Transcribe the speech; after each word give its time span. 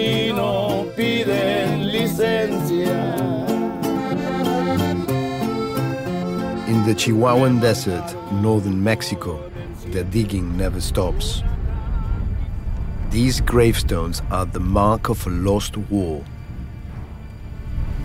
Ahí 0.00 0.32
no 0.32 0.86
piden 0.96 1.92
licencia. 1.92 3.18
In 6.68 6.84
the 6.84 6.94
Chihuahuan 6.94 7.60
Desert, 7.60 8.14
northern 8.32 8.82
Mexico, 8.82 9.40
the 9.92 10.04
digging 10.04 10.56
never 10.56 10.80
stops. 10.80 11.42
These 13.10 13.40
gravestones 13.40 14.22
are 14.30 14.46
the 14.46 14.60
mark 14.60 15.08
of 15.08 15.26
a 15.26 15.30
lost 15.30 15.76
war. 15.76 16.24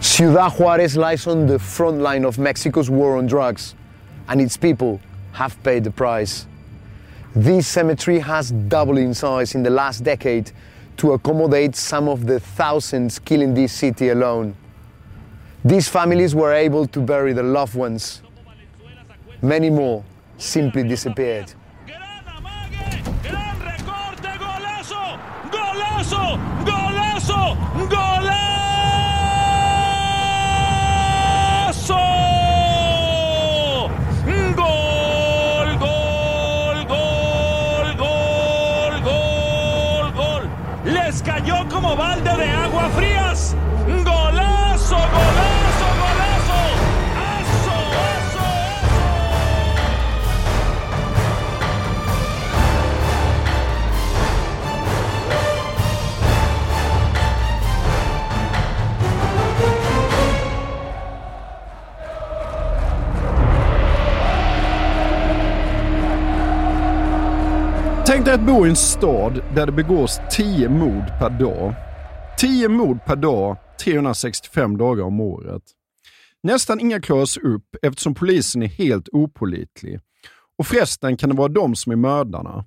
Ciudad 0.02 0.52
Juarez 0.52 0.98
lies 0.98 1.28
on 1.28 1.46
the 1.46 1.60
front 1.60 2.00
line 2.00 2.26
of 2.26 2.38
Mexico's 2.40 2.90
war 2.90 3.18
on 3.18 3.28
drugs, 3.28 3.76
and 4.28 4.42
its 4.42 4.58
people 4.58 5.00
have 5.34 5.62
paid 5.64 5.84
the 5.84 5.92
price. 5.92 6.48
This 7.36 7.68
cemetery 7.68 8.20
has 8.20 8.52
doubled 8.52 8.98
in 8.98 9.14
size 9.14 9.56
in 9.56 9.64
the 9.64 9.70
last 9.70 10.04
decade 10.04 10.52
to 10.98 11.14
accommodate 11.14 11.76
some 11.76 12.08
of 12.08 12.26
the 12.26 12.40
thousands 12.40 13.20
killing 13.20 13.54
this 13.54 13.74
city 13.74 14.10
alone. 14.10 14.56
These 15.64 15.88
families 15.88 16.36
were 16.36 16.54
able 16.54 16.88
to 16.88 17.00
bury 17.00 17.34
their 17.34 17.44
loved 17.44 17.76
ones. 17.76 18.22
Many 19.42 19.70
more 19.70 20.04
simply 20.38 20.84
disappeared. 20.84 21.54
Tänk 68.16 68.26
dig 68.26 68.36
att 68.36 68.46
bo 68.46 68.66
i 68.66 68.70
en 68.70 68.76
stad 68.76 69.42
där 69.56 69.66
det 69.66 69.72
begås 69.72 70.20
10 70.32 70.70
mord 70.70 71.04
per 71.20 71.30
dag. 71.30 71.74
10 72.40 72.70
mord 72.70 73.06
per 73.06 73.16
dag, 73.16 73.58
365 73.84 74.78
dagar 74.78 75.04
om 75.04 75.20
året. 75.20 75.64
Nästan 76.44 76.80
inga 76.80 77.02
klaras 77.02 77.38
upp 77.38 77.76
eftersom 77.82 78.16
polisen 78.16 78.64
är 78.64 78.68
helt 78.68 79.10
opolitlig. 79.12 80.00
Och 80.58 80.68
förresten 80.68 81.18
kan 81.18 81.30
det 81.30 81.36
vara 81.36 81.48
de 81.48 81.76
som 81.76 81.92
är 81.92 81.96
mördarna. 81.96 82.66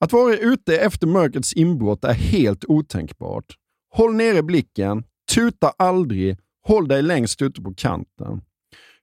Att 0.00 0.12
vara 0.12 0.36
ute 0.36 0.78
efter 0.78 1.06
mörkrets 1.06 1.52
inbrott 1.52 2.04
är 2.04 2.14
helt 2.14 2.64
otänkbart. 2.64 3.56
Håll 3.90 4.14
nere 4.14 4.42
blicken, 4.42 5.04
tuta 5.34 5.72
aldrig, 5.78 6.36
håll 6.66 6.88
dig 6.88 7.02
längst 7.02 7.42
ute 7.42 7.62
på 7.62 7.74
kanten. 7.74 8.40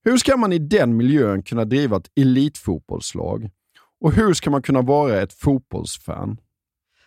Hur 0.03 0.17
ska 0.17 0.37
man 0.37 0.53
i 0.53 0.59
den 0.59 0.97
miljön 0.97 1.43
kunna 1.43 1.65
driva 1.65 1.97
ett 1.97 2.11
elitfotbollslag? 2.15 3.49
Och 4.01 4.13
hur 4.13 4.33
ska 4.33 4.49
man 4.49 4.61
kunna 4.61 4.81
vara 4.81 5.21
ett 5.21 5.33
fotbollsfan? 5.33 6.37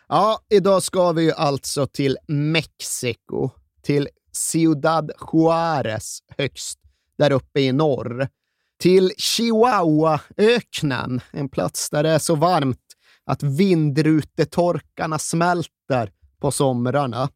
Ja, 0.07 0.39
idag 0.49 0.83
ska 0.83 1.11
vi 1.11 1.23
ju 1.23 1.31
alltså 1.31 1.87
till 1.87 2.17
Mexiko, 2.27 3.49
till 3.81 4.07
Ciudad 4.31 5.11
Juárez 5.19 6.19
högst 6.37 6.79
där 7.17 7.31
uppe 7.31 7.59
i 7.59 7.71
norr. 7.71 8.27
Till 8.79 9.11
Chihuahua-öknen, 9.17 11.21
en 11.31 11.49
plats 11.49 11.89
där 11.89 12.03
det 12.03 12.09
är 12.09 12.19
så 12.19 12.35
varmt 12.35 12.79
att 13.25 13.43
vindrutetorkarna 13.43 15.19
smälter 15.19 16.11
på 16.39 16.51
somrarna. 16.51 17.29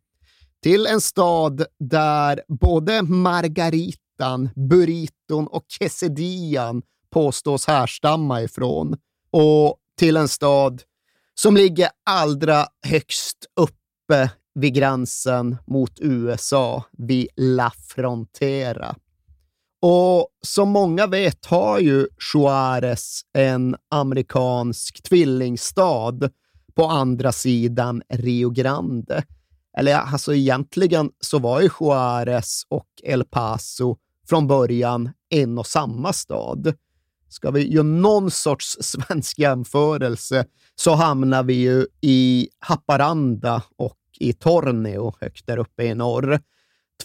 Till 0.63 0.85
en 0.85 1.01
stad 1.01 1.65
där 1.79 2.41
både 2.47 3.01
margaritan, 3.01 4.49
burriton 4.69 5.47
och 5.47 5.63
quesadillan 5.79 6.81
påstås 7.09 7.67
härstamma 7.67 8.41
ifrån. 8.41 8.97
Och 9.31 9.77
till 9.97 10.17
en 10.17 10.27
stad 10.27 10.81
som 11.35 11.57
ligger 11.57 11.89
allra 12.05 12.65
högst 12.87 13.37
uppe 13.55 14.31
vid 14.55 14.73
gränsen 14.73 15.57
mot 15.67 15.99
USA, 15.99 16.83
vid 16.91 17.27
La 17.35 17.71
Frontera. 17.87 18.95
Och 19.81 20.27
som 20.41 20.69
många 20.69 21.07
vet 21.07 21.45
har 21.45 21.79
ju 21.79 22.07
Juárez 22.33 23.21
en 23.33 23.75
amerikansk 23.91 25.03
tvillingstad 25.03 26.29
på 26.75 26.85
andra 26.85 27.31
sidan 27.31 28.01
Rio 28.09 28.49
Grande. 28.49 29.23
Eller 29.77 29.95
alltså 29.95 30.35
egentligen 30.35 31.11
så 31.19 31.39
var 31.39 31.61
ju 31.61 31.69
Juárez 31.79 32.65
och 32.69 32.87
El 33.03 33.25
Paso 33.25 33.97
från 34.29 34.47
början 34.47 35.09
en 35.29 35.57
och 35.57 35.67
samma 35.67 36.13
stad. 36.13 36.73
Ska 37.29 37.51
vi 37.51 37.67
göra 37.73 37.83
någon 37.83 38.31
sorts 38.31 38.77
svensk 38.81 39.39
jämförelse 39.39 40.45
så 40.75 40.95
hamnar 40.95 41.43
vi 41.43 41.53
ju 41.53 41.85
i 42.01 42.49
Haparanda 42.59 43.63
och 43.77 43.97
i 44.19 44.33
Torneo 44.33 45.13
högt 45.21 45.47
där 45.47 45.57
uppe 45.57 45.83
i 45.83 45.95
norr. 45.95 46.39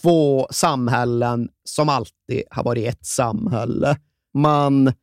Två 0.01 0.47
samhällen 0.51 1.49
som 1.63 1.89
alltid 1.89 2.43
har 2.49 2.63
varit 2.63 2.87
ett 2.87 3.05
samhälle. 3.05 3.97
Man 4.33 4.93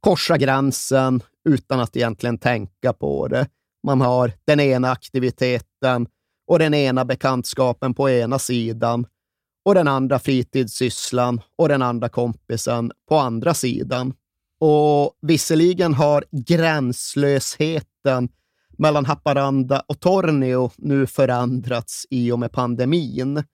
korsar 0.00 0.36
gränsen 0.36 1.22
utan 1.48 1.80
att 1.80 1.96
egentligen 1.96 2.38
tänka 2.38 2.92
på 2.92 3.28
det. 3.28 3.46
Man 3.86 4.00
har 4.00 4.32
den 4.44 4.60
ena 4.60 4.90
aktiviteten 4.90 6.06
och 6.46 6.58
den 6.58 6.74
ena 6.74 7.04
bekantskapen 7.04 7.94
på 7.94 8.10
ena 8.10 8.38
sidan 8.38 9.06
och 9.64 9.74
den 9.74 9.88
andra 9.88 10.18
fritidssysslan 10.18 11.40
och 11.58 11.68
den 11.68 11.82
andra 11.82 12.08
kompisen 12.08 12.92
på 13.08 13.18
andra 13.18 13.54
sidan. 13.54 14.14
Och 14.64 15.18
visserligen 15.22 15.94
har 15.94 16.24
gränslösheten 16.30 18.28
mellan 18.78 19.06
Haparanda 19.06 19.82
och 19.86 20.00
Tornio 20.00 20.70
nu 20.76 21.06
förändrats 21.06 22.06
i 22.10 22.32
och 22.32 22.38
med 22.38 22.52
pandemin. 22.52 23.44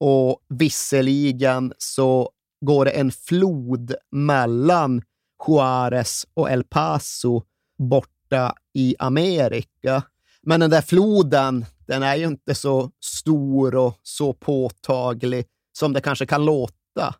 Och 0.00 0.40
visserligen 0.48 1.72
så 1.78 2.30
går 2.60 2.84
det 2.84 2.90
en 2.90 3.10
flod 3.10 3.94
mellan 4.10 5.02
Juárez 5.46 6.26
och 6.34 6.50
El 6.50 6.64
Paso 6.64 7.42
borta 7.78 8.54
i 8.74 8.94
Amerika. 8.98 10.02
Men 10.42 10.60
den 10.60 10.70
där 10.70 10.82
floden, 10.82 11.66
den 11.86 12.02
är 12.02 12.16
ju 12.16 12.26
inte 12.26 12.54
så 12.54 12.90
stor 13.04 13.74
och 13.74 13.98
så 14.02 14.32
påtaglig 14.32 15.46
som 15.78 15.92
det 15.92 16.00
kanske 16.00 16.26
kan 16.26 16.44
låta. 16.44 17.14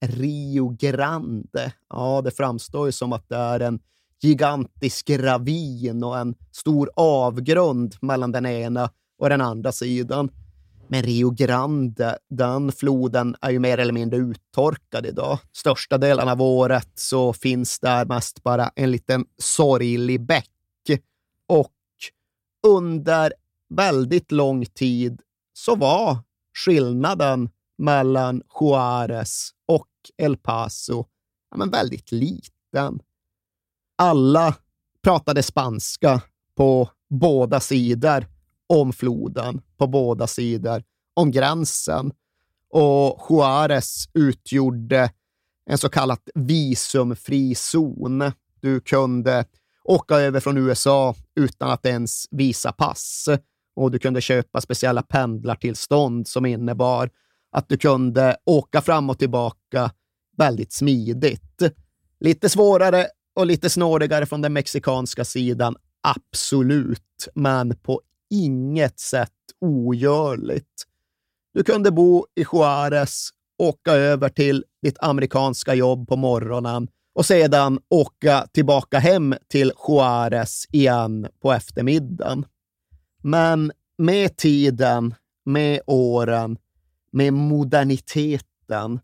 Rio 0.00 0.68
Grande, 0.68 1.72
ja, 1.88 2.22
det 2.24 2.30
framstår 2.30 2.86
ju 2.86 2.92
som 2.92 3.12
att 3.12 3.28
det 3.28 3.36
är 3.36 3.60
en 3.60 3.80
gigantisk 4.22 5.10
ravin 5.10 6.04
och 6.04 6.18
en 6.18 6.34
stor 6.52 6.90
avgrund 6.96 7.94
mellan 8.00 8.32
den 8.32 8.46
ena 8.46 8.90
och 9.18 9.28
den 9.28 9.40
andra 9.40 9.72
sidan. 9.72 10.30
Men 10.88 11.02
Rio 11.02 11.30
Grande, 11.30 12.18
den 12.30 12.72
floden 12.72 13.36
är 13.40 13.50
ju 13.50 13.58
mer 13.58 13.78
eller 13.78 13.92
mindre 13.92 14.18
uttorkad 14.18 15.06
idag. 15.06 15.38
Största 15.52 15.98
delen 15.98 16.28
av 16.28 16.42
året 16.42 16.88
så 16.94 17.32
finns 17.32 17.80
där 17.80 18.04
mest 18.04 18.42
bara 18.42 18.70
en 18.76 18.90
liten 18.90 19.24
sorglig 19.38 20.26
bäck. 20.26 20.50
Och 21.46 21.72
under 22.66 23.32
väldigt 23.68 24.32
lång 24.32 24.66
tid 24.66 25.20
så 25.52 25.76
var 25.76 26.18
skillnaden 26.64 27.50
mellan 27.78 28.42
Juarez 28.60 29.50
och 29.66 29.87
El 30.16 30.36
Paso 30.36 31.06
ja, 31.50 31.56
men 31.56 31.70
väldigt 31.70 32.12
liten. 32.12 33.00
Alla 33.96 34.54
pratade 35.02 35.42
spanska 35.42 36.22
på 36.56 36.90
båda 37.10 37.60
sidor 37.60 38.26
om 38.66 38.92
floden, 38.92 39.60
på 39.76 39.86
båda 39.86 40.26
sidor 40.26 40.82
om 41.14 41.30
gränsen. 41.30 42.12
Och 42.70 43.26
Juarez 43.30 44.08
utgjorde 44.14 45.10
en 45.66 45.78
så 45.78 45.88
kallad 45.88 46.18
visumfri 46.34 47.54
zon. 47.54 48.32
Du 48.60 48.80
kunde 48.80 49.44
åka 49.84 50.14
över 50.14 50.40
från 50.40 50.56
USA 50.56 51.14
utan 51.34 51.70
att 51.70 51.86
ens 51.86 52.26
visa 52.30 52.72
pass 52.72 53.28
och 53.76 53.90
du 53.90 53.98
kunde 53.98 54.20
köpa 54.20 54.60
speciella 54.60 55.02
pendlartillstånd 55.02 56.28
som 56.28 56.46
innebar 56.46 57.10
att 57.50 57.68
du 57.68 57.78
kunde 57.78 58.36
åka 58.44 58.80
fram 58.80 59.10
och 59.10 59.18
tillbaka 59.18 59.90
väldigt 60.36 60.72
smidigt. 60.72 61.62
Lite 62.20 62.48
svårare 62.48 63.06
och 63.36 63.46
lite 63.46 63.70
snårigare 63.70 64.26
från 64.26 64.42
den 64.42 64.52
mexikanska 64.52 65.24
sidan, 65.24 65.76
absolut, 66.02 67.28
men 67.34 67.76
på 67.76 68.00
inget 68.30 69.00
sätt 69.00 69.32
ogörligt. 69.60 70.84
Du 71.54 71.64
kunde 71.64 71.90
bo 71.90 72.26
i 72.34 72.44
Juarez, 72.52 73.28
åka 73.58 73.92
över 73.92 74.28
till 74.28 74.64
ditt 74.82 74.96
amerikanska 75.00 75.74
jobb 75.74 76.08
på 76.08 76.16
morgonen 76.16 76.88
och 77.14 77.26
sedan 77.26 77.78
åka 77.88 78.46
tillbaka 78.52 78.98
hem 78.98 79.34
till 79.48 79.72
Juarez 79.88 80.66
igen 80.72 81.28
på 81.42 81.52
eftermiddagen. 81.52 82.46
Men 83.22 83.72
med 83.98 84.36
tiden, 84.36 85.14
med 85.44 85.80
åren, 85.86 86.58
med 87.10 87.32
moderniteten 87.32 89.00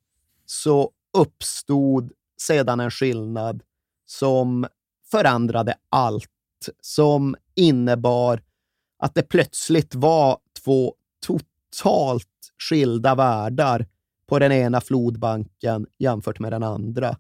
så 0.47 0.91
uppstod 1.19 2.13
sedan 2.41 2.81
en 2.81 2.91
skillnad 2.91 3.63
som 4.07 4.67
förändrade 5.11 5.75
allt, 5.89 6.31
som 6.81 7.37
innebar 7.55 8.43
att 8.99 9.15
det 9.15 9.23
plötsligt 9.23 9.95
var 9.95 10.39
två 10.65 10.95
totalt 11.27 12.29
skilda 12.69 13.15
världar 13.15 13.87
på 14.27 14.39
den 14.39 14.53
ena 14.53 14.81
flodbanken 14.81 15.87
jämfört 15.99 16.39
med 16.39 16.53
den 16.53 16.63
andra. 16.63 17.17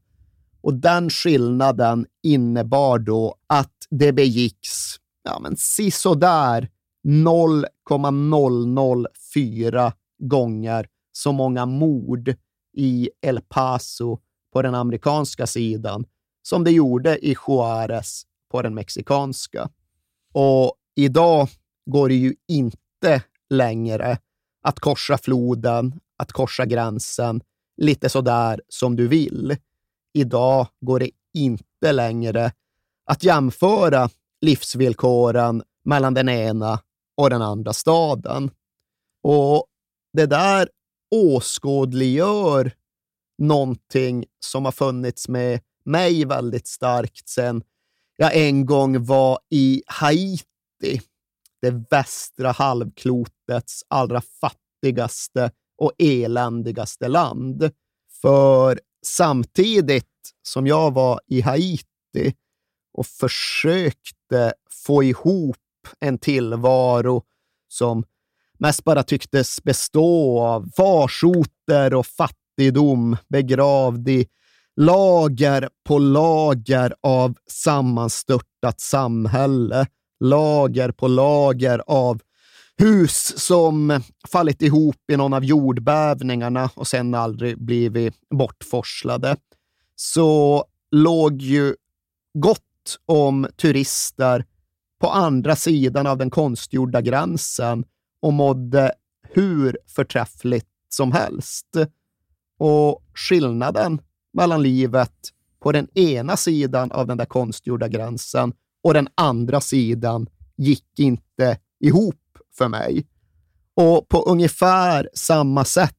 Och 0.60 0.75
den 0.75 1.10
skillnaden 1.10 2.06
innebar 2.22 2.98
då 2.98 3.34
att 3.46 3.86
det 3.90 4.12
begicks 4.12 4.96
ja, 5.25 5.38
men 5.40 5.56
sisådär 5.56 6.69
0,004 7.02 9.92
gånger 10.19 10.88
så 11.12 11.32
många 11.32 11.66
mord 11.66 12.34
i 12.76 13.11
El 13.20 13.40
Paso 13.40 14.19
på 14.52 14.62
den 14.62 14.75
amerikanska 14.75 15.46
sidan 15.46 16.06
som 16.43 16.64
det 16.64 16.70
gjorde 16.70 17.26
i 17.26 17.37
Juarez 17.46 18.22
på 18.50 18.62
den 18.62 18.75
mexikanska. 18.75 19.69
Och 20.32 20.75
idag 20.96 21.49
går 21.87 22.08
det 22.08 22.14
ju 22.14 22.34
inte 22.49 23.22
längre 23.50 24.19
att 24.62 24.81
korsa 24.81 25.19
floden, 25.19 26.00
att 26.17 26.32
korsa 26.32 26.67
gränsen 26.67 27.40
lite 27.76 28.08
sådär 28.08 28.60
som 28.69 28.96
du 28.96 29.08
vill. 29.08 29.56
Idag 30.12 30.67
går 30.81 30.99
det 30.99 31.10
inte 31.34 31.93
längre 31.93 32.52
att 33.06 33.25
jämföra 33.25 34.08
livsvillkoren 34.40 35.62
mellan 35.84 36.14
den 36.14 36.28
ena 36.28 36.81
och 37.17 37.31
den 37.31 37.43
andra 37.43 37.72
staden. 37.72 38.50
Och 39.22 39.67
det 40.14 40.26
där 40.26 40.69
åskådliggör 41.11 42.72
någonting 43.38 44.25
som 44.40 44.64
har 44.64 44.72
funnits 44.72 45.28
med 45.28 45.61
mig 45.84 46.25
väldigt 46.25 46.66
starkt 46.66 47.28
sedan 47.28 47.62
jag 48.16 48.37
en 48.37 48.66
gång 48.66 49.05
var 49.05 49.38
i 49.50 49.82
Haiti, 49.87 51.00
det 51.62 51.84
västra 51.90 52.52
halvklotets 52.52 53.84
allra 53.88 54.20
fattigaste 54.20 55.50
och 55.78 55.93
eländigaste 55.99 57.08
land. 57.08 57.70
För 58.22 58.81
samtidigt 59.06 60.06
som 60.43 60.67
jag 60.67 60.94
var 60.94 61.20
i 61.26 61.40
Haiti 61.40 62.34
och 62.93 63.06
försökte 63.06 64.55
få 64.70 65.02
ihop 65.02 65.56
en 66.00 66.19
tillvaro 66.19 67.22
som 67.69 68.05
mest 68.59 68.85
bara 68.85 69.03
tycktes 69.03 69.62
bestå 69.62 70.41
av 70.41 70.71
farsoter 70.77 71.95
och 71.95 72.06
fattigdom 72.06 73.17
begravd 73.29 74.09
i 74.09 74.27
lager 74.77 75.69
på 75.85 75.99
lager 75.99 76.95
av 77.03 77.35
sammanstörtat 77.51 78.81
samhälle. 78.81 79.87
Lager 80.21 80.93
på 80.93 81.09
lager 81.09 81.83
av 81.87 82.21
hus 82.77 83.39
som 83.39 84.03
fallit 84.29 84.62
ihop 84.62 85.11
i 85.12 85.17
någon 85.17 85.33
av 85.33 85.45
jordbävningarna 85.45 86.71
och 86.75 86.87
sen 86.87 87.15
aldrig 87.15 87.59
blivit 87.59 88.15
bortforslade. 88.31 89.37
Så 89.97 90.65
låg 90.91 91.43
ju 91.43 91.75
gott 92.39 92.99
om 93.06 93.47
turister 93.56 94.45
på 95.01 95.11
andra 95.11 95.56
sidan 95.56 96.06
av 96.06 96.19
den 96.19 96.31
konstgjorda 96.31 97.01
gränsen 97.01 97.85
och 98.25 98.32
mådde 98.32 98.93
hur 99.22 99.79
förträffligt 99.87 100.69
som 100.89 101.13
helst. 101.13 101.67
Och 102.58 103.03
skillnaden 103.15 104.01
mellan 104.32 104.63
livet 104.63 105.13
på 105.60 105.72
den 105.72 105.98
ena 105.98 106.37
sidan 106.37 106.93
av 106.93 107.06
den 107.06 107.19
där 107.19 107.25
konstgjorda 107.25 107.89
gränsen 107.89 108.53
och 108.82 108.94
den 108.94 109.08
andra 109.15 109.60
sidan 109.60 110.27
gick 110.56 110.98
inte 110.98 111.58
ihop 111.81 112.39
för 112.58 112.69
mig. 112.69 113.06
Och 113.75 114.08
på 114.08 114.22
ungefär 114.22 115.08
samma 115.15 115.65
sätt 115.65 115.96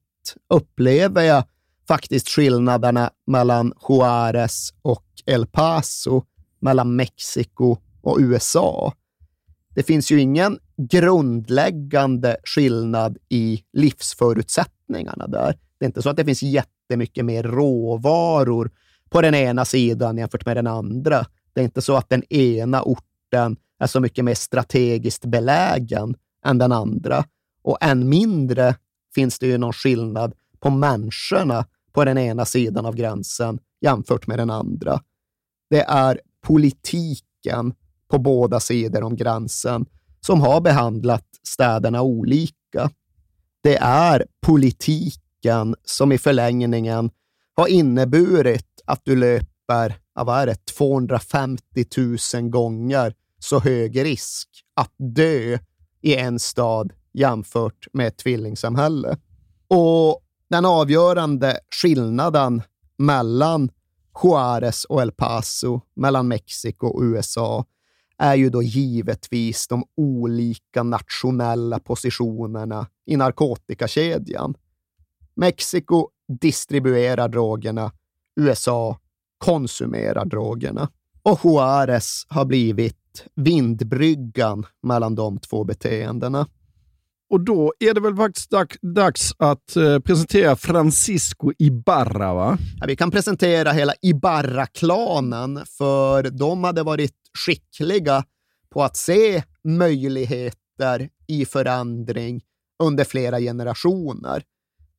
upplever 0.50 1.22
jag 1.24 1.44
faktiskt 1.88 2.30
skillnaderna 2.30 3.12
mellan 3.28 3.74
Juarez 3.90 4.74
och 4.82 5.06
El 5.26 5.48
Paso, 5.48 6.24
mellan 6.60 6.96
Mexiko 6.96 7.78
och 8.02 8.18
USA. 8.20 8.94
Det 9.76 9.84
finns 9.84 10.12
ju 10.12 10.22
ingen 10.22 10.60
grundläggande 10.78 12.38
skillnad 12.44 13.18
i 13.30 13.64
livsförutsättningarna 13.74 15.28
där. 15.28 15.58
Det 15.80 15.86
är 15.86 15.88
inte 15.88 16.02
så 16.02 16.10
att 16.10 16.18
det 16.18 16.26
finns 16.26 16.44
jättemycket 16.44 17.26
mer 17.26 17.44
råvaror 17.44 18.72
på 19.10 19.22
den 19.22 19.36
ena 19.36 19.66
sidan 19.66 20.18
jämfört 20.18 20.46
med 20.46 20.58
den 20.58 20.68
andra. 20.68 21.26
Det 21.54 21.62
är 21.62 21.66
inte 21.66 21.82
så 21.82 21.96
att 21.96 22.10
den 22.10 22.34
ena 22.34 22.82
orten 22.82 23.58
är 23.80 23.88
så 23.88 24.00
mycket 24.00 24.26
mer 24.26 24.34
strategiskt 24.34 25.26
belägen 25.26 26.16
än 26.46 26.58
den 26.58 26.72
andra. 26.72 27.26
Och 27.62 27.78
än 27.82 28.10
mindre 28.10 28.76
finns 29.16 29.40
det 29.40 29.48
ju 29.48 29.58
någon 29.58 29.74
skillnad 29.74 30.34
på 30.60 30.70
människorna 30.70 31.66
på 31.92 32.06
den 32.06 32.18
ena 32.18 32.46
sidan 32.46 32.86
av 32.86 32.96
gränsen 32.96 33.60
jämfört 33.82 34.28
med 34.28 34.40
den 34.40 34.50
andra. 34.50 35.02
Det 35.70 35.82
är 35.82 36.20
politiken 36.42 37.74
på 38.08 38.20
båda 38.20 38.60
sidor 38.60 39.04
om 39.04 39.16
gränsen 39.16 39.86
som 40.26 40.42
har 40.42 40.62
behandlat 40.62 41.26
städerna 41.44 42.02
olika. 42.02 42.90
Det 43.64 43.78
är 43.78 44.26
politiken 44.42 45.76
som 45.86 46.12
i 46.12 46.18
förlängningen 46.18 47.10
har 47.56 47.68
inneburit 47.68 48.82
att 48.86 49.02
du 49.04 49.16
löper 49.16 49.96
vad 50.14 50.40
är 50.42 50.46
det, 50.46 50.66
250 50.66 51.86
000 52.34 52.50
gånger 52.50 53.14
så 53.40 53.60
hög 53.60 54.06
risk 54.06 54.50
att 54.76 54.94
dö 54.98 55.58
i 56.02 56.16
en 56.16 56.40
stad 56.40 56.94
jämfört 57.14 57.88
med 57.94 58.08
ett 58.08 58.18
tvillingsamhälle. 58.18 59.18
Och 59.68 60.22
den 60.50 60.66
avgörande 60.66 61.60
skillnaden 61.82 62.62
mellan 62.98 63.70
Juarez 64.24 64.86
och 64.86 65.02
El 65.02 65.12
Paso, 65.12 65.82
mellan 65.96 66.28
Mexiko 66.28 66.88
och 66.88 67.02
USA, 67.04 67.66
är 68.18 68.36
ju 68.36 68.50
då 68.50 68.64
givetvis 68.64 69.68
de 69.68 69.84
olika 69.98 70.84
nationella 70.84 71.80
positionerna 71.80 72.88
i 73.06 73.18
narkotikakedjan. 73.18 74.56
Mexiko 75.36 76.10
distribuerar 76.42 77.28
drogerna, 77.28 77.92
USA 78.36 79.00
konsumerar 79.38 80.26
drogerna. 80.26 80.90
Och 81.24 81.40
Juarez 81.44 82.26
har 82.30 82.46
blivit 82.46 83.26
vindbryggan 83.36 84.66
mellan 84.84 85.16
de 85.16 85.38
två 85.38 85.64
beteendena. 85.64 86.48
Och 87.30 87.42
då 87.42 87.74
är 87.80 87.94
det 87.94 88.02
väl 88.02 88.16
faktiskt 88.16 88.52
dags 88.82 89.34
att 89.38 89.76
eh, 89.76 90.00
presentera 90.00 90.56
Francisco 90.56 91.52
Ibarra, 91.58 92.34
va? 92.34 92.58
Ja, 92.80 92.88
vi 92.88 92.96
kan 92.96 93.12
presentera 93.12 93.72
hela 93.72 93.94
Ibarra-klanen, 94.02 95.62
för 95.78 96.24
de 96.24 96.64
hade 96.64 96.84
varit 96.84 97.14
skickliga 97.38 98.24
på 98.70 98.84
att 98.84 98.98
se 98.98 99.44
möjligheter 99.64 101.10
i 101.28 101.46
förändring 101.46 102.42
under 102.84 103.04
flera 103.04 103.40
generationer. 103.40 104.44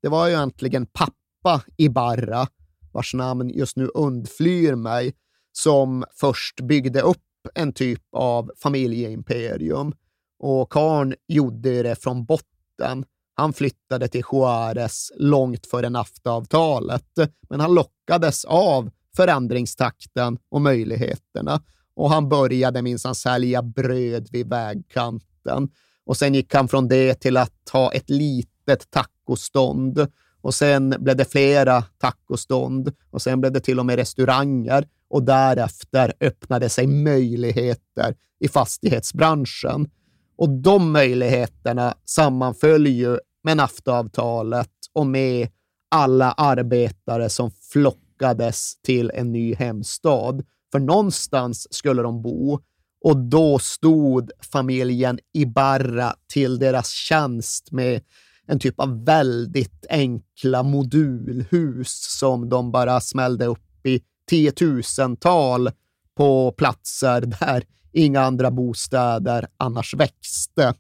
Det 0.02 0.08
var 0.08 0.26
ju 0.26 0.34
egentligen 0.34 0.86
pappa 0.86 1.62
Ibarra, 1.76 2.46
vars 2.92 3.14
namn 3.14 3.48
just 3.48 3.76
nu 3.76 3.88
undflyr 3.94 4.74
mig, 4.74 5.14
som 5.52 6.04
först 6.20 6.60
byggde 6.60 7.00
upp 7.00 7.18
en 7.54 7.72
typ 7.72 8.02
av 8.12 8.50
familjeimperium. 8.62 9.94
Och 10.38 10.72
karn 10.72 11.14
gjorde 11.28 11.82
det 11.82 12.02
från 12.02 12.24
botten. 12.24 13.04
Han 13.34 13.52
flyttade 13.52 14.08
till 14.08 14.22
Juarez 14.32 15.12
långt 15.16 15.66
före 15.66 15.88
NAFTA-avtalet, 15.88 17.12
men 17.48 17.60
han 17.60 17.74
lockades 17.74 18.44
av 18.44 18.90
förändringstakten 19.16 20.38
och 20.48 20.60
möjligheterna. 20.60 21.62
Och 21.96 22.10
han 22.10 22.28
började 22.28 22.82
minsann 22.82 23.14
sälja 23.14 23.62
bröd 23.62 24.28
vid 24.32 24.48
vägkanten. 24.48 25.68
Och 26.06 26.16
sen 26.16 26.34
gick 26.34 26.54
han 26.54 26.68
från 26.68 26.88
det 26.88 27.14
till 27.14 27.36
att 27.36 27.68
ha 27.72 27.92
ett 27.92 28.10
litet 28.10 28.90
tacostånd. 28.90 30.06
Och 30.40 30.54
sen 30.54 30.94
blev 30.98 31.16
det 31.16 31.24
flera 31.24 31.82
tacostånd 31.82 32.92
och 33.10 33.22
sen 33.22 33.40
blev 33.40 33.52
det 33.52 33.60
till 33.60 33.78
och 33.78 33.86
med 33.86 33.96
restauranger 33.96 34.86
och 35.08 35.22
därefter 35.22 36.12
öppnade 36.20 36.68
sig 36.68 36.86
möjligheter 36.86 38.14
i 38.40 38.48
fastighetsbranschen. 38.48 39.90
Och 40.36 40.48
de 40.48 40.92
möjligheterna 40.92 41.94
sammanföll 42.04 42.86
ju 42.86 43.18
med 43.44 43.56
NAFTA-avtalet 43.56 44.70
och 44.92 45.06
med 45.06 45.48
alla 45.88 46.32
arbetare 46.32 47.28
som 47.28 47.50
flockades 47.50 48.76
till 48.82 49.10
en 49.14 49.32
ny 49.32 49.54
hemstad. 49.54 50.44
För 50.72 50.78
någonstans 50.78 51.66
skulle 51.74 52.02
de 52.02 52.22
bo 52.22 52.60
och 53.04 53.16
då 53.16 53.58
stod 53.58 54.30
familjen 54.52 55.18
Ibarra 55.32 56.14
till 56.32 56.58
deras 56.58 56.90
tjänst 56.90 57.72
med 57.72 58.02
en 58.46 58.58
typ 58.58 58.80
av 58.80 59.04
väldigt 59.04 59.86
enkla 59.90 60.62
modulhus 60.62 62.18
som 62.18 62.48
de 62.48 62.72
bara 62.72 63.00
smällde 63.00 63.46
upp 63.46 63.86
i 63.86 64.00
tiotusental 64.28 65.70
på 66.16 66.52
platser 66.52 67.20
där 67.20 67.64
inga 67.92 68.20
andra 68.20 68.50
bostäder 68.50 69.46
annars 69.56 69.94
växte. 69.94 70.74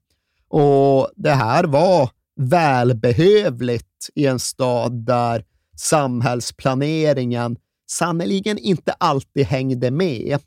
Och 0.48 1.10
det 1.16 1.34
här 1.34 1.64
var 1.64 2.10
välbehövligt 2.36 4.10
i 4.14 4.26
en 4.26 4.38
stad 4.38 4.92
där 4.92 5.44
samhällsplaneringen 5.76 7.56
sannerligen 7.86 8.58
inte 8.58 8.92
alltid 8.92 9.46
hängde 9.46 9.90
med. 9.90 10.38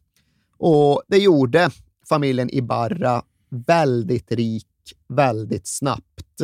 Och 0.57 1.01
det 1.07 1.17
gjorde 1.17 1.69
familjen 2.09 2.55
Ibarra 2.55 3.23
väldigt 3.49 4.31
rik 4.31 4.65
väldigt 5.07 5.67
snabbt. 5.67 6.41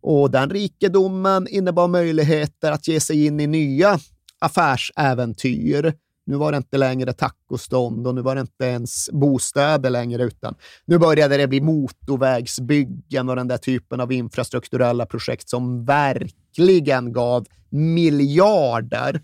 Och 0.00 0.30
den 0.30 0.50
rikedomen 0.50 1.48
innebar 1.48 1.88
möjligheter 1.88 2.72
att 2.72 2.88
ge 2.88 3.00
sig 3.00 3.26
in 3.26 3.40
i 3.40 3.46
nya 3.46 3.98
affärsäventyr. 4.38 5.94
Nu 6.26 6.36
var 6.36 6.52
det 6.52 6.56
inte 6.56 6.78
längre 6.78 7.12
tacostånd 7.12 8.06
och 8.06 8.14
nu 8.14 8.22
var 8.22 8.34
det 8.34 8.40
inte 8.40 8.64
ens 8.64 9.10
bostäder 9.12 9.90
längre, 9.90 10.22
utan 10.22 10.54
nu 10.84 10.98
började 10.98 11.36
det 11.36 11.48
bli 11.48 11.60
motorvägsbyggen 11.60 13.28
och 13.28 13.36
den 13.36 13.48
där 13.48 13.56
typen 13.56 14.00
av 14.00 14.12
infrastrukturella 14.12 15.06
projekt 15.06 15.48
som 15.48 15.84
verkligen 15.84 17.12
gav 17.12 17.46
miljarder. 17.70 19.22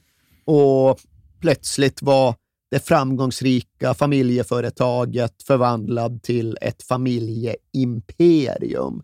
Och 0.52 1.00
plötsligt 1.40 2.02
var 2.02 2.35
det 2.71 2.87
framgångsrika 2.87 3.95
familjeföretaget 3.95 5.42
förvandlad 5.42 6.23
till 6.23 6.59
ett 6.61 6.83
familjeimperium. 6.83 9.02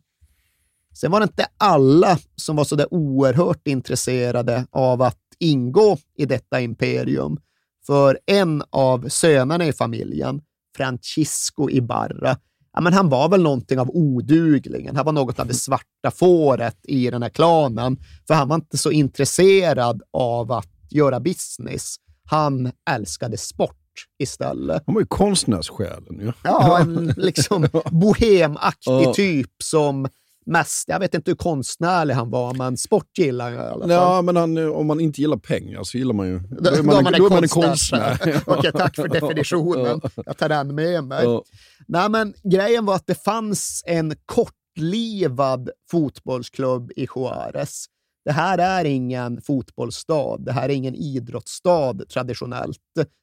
Sen 0.94 1.10
var 1.10 1.20
det 1.20 1.24
inte 1.24 1.46
alla 1.58 2.18
som 2.36 2.56
var 2.56 2.64
så 2.64 2.76
där 2.76 2.94
oerhört 2.94 3.68
intresserade 3.68 4.66
av 4.70 5.02
att 5.02 5.18
ingå 5.38 5.98
i 6.16 6.26
detta 6.26 6.60
imperium. 6.60 7.38
För 7.86 8.18
en 8.26 8.62
av 8.70 9.08
sönerna 9.08 9.66
i 9.66 9.72
familjen, 9.72 10.40
Francisco 10.76 11.70
Ibarra, 11.70 12.36
ja, 12.72 12.80
men 12.80 12.92
han 12.92 13.08
var 13.08 13.28
väl 13.28 13.42
någonting 13.42 13.78
av 13.78 13.90
oduglingen. 13.90 14.96
Han 14.96 15.04
var 15.04 15.12
något 15.12 15.38
av 15.38 15.46
det 15.46 15.54
svarta 15.54 16.10
fåret 16.14 16.78
i 16.82 17.10
den 17.10 17.22
här 17.22 17.30
klanen, 17.30 17.96
för 18.26 18.34
han 18.34 18.48
var 18.48 18.56
inte 18.56 18.78
så 18.78 18.90
intresserad 18.90 20.02
av 20.12 20.52
att 20.52 20.75
göra 20.96 21.20
business. 21.20 21.96
Han 22.30 22.72
älskade 22.90 23.36
sport 23.36 23.76
istället. 24.18 24.82
Han 24.86 24.94
var 24.94 25.02
ju 25.02 25.06
konstnärssjälen 25.06 26.20
ju. 26.20 26.32
Ja, 26.44 26.78
en 26.78 27.14
liksom 27.16 27.68
bohemaktig 27.90 29.14
typ 29.14 29.50
som 29.62 30.08
mest, 30.46 30.88
jag 30.88 31.00
vet 31.00 31.14
inte 31.14 31.30
hur 31.30 31.36
konstnärlig 31.36 32.14
han 32.14 32.30
var, 32.30 32.54
men 32.54 32.76
sport 32.76 33.18
gillar 33.18 33.50
jag 33.50 33.64
i 33.64 33.68
alla 33.68 33.80
fall. 33.80 33.90
Ja, 33.90 34.22
men 34.22 34.36
han, 34.36 34.58
om 34.72 34.86
man 34.86 35.00
inte 35.00 35.20
gillar 35.20 35.36
pengar 35.36 35.82
så 35.84 35.98
gillar 35.98 36.14
man 36.14 36.28
ju... 36.28 36.38
Då, 36.38 36.56
då 36.60 36.70
är 36.70 36.82
man, 36.82 37.04
då 37.04 37.26
är 37.26 37.30
man 37.30 37.42
en 37.42 37.48
konstnär. 37.48 38.08
konstnär. 38.08 38.42
Okej, 38.58 38.72
tack 38.72 38.96
för 38.96 39.08
definitionen. 39.08 40.00
Jag 40.26 40.36
tar 40.36 40.48
den 40.48 40.74
med 40.74 41.04
mig. 41.04 41.24
Ja. 41.24 41.42
Nej, 41.88 42.10
men 42.10 42.34
grejen 42.42 42.84
var 42.84 42.94
att 42.94 43.06
det 43.06 43.24
fanns 43.24 43.82
en 43.86 44.16
kortlivad 44.26 45.70
fotbollsklubb 45.90 46.90
i 46.96 47.06
Juarez. 47.16 47.86
Det 48.26 48.32
här 48.32 48.58
är 48.58 48.84
ingen 48.84 49.40
fotbollsstad, 49.40 50.36
det 50.44 50.52
här 50.52 50.68
är 50.68 50.74
ingen 50.74 50.94
idrottsstad 50.94 51.94
traditionellt. 52.08 52.78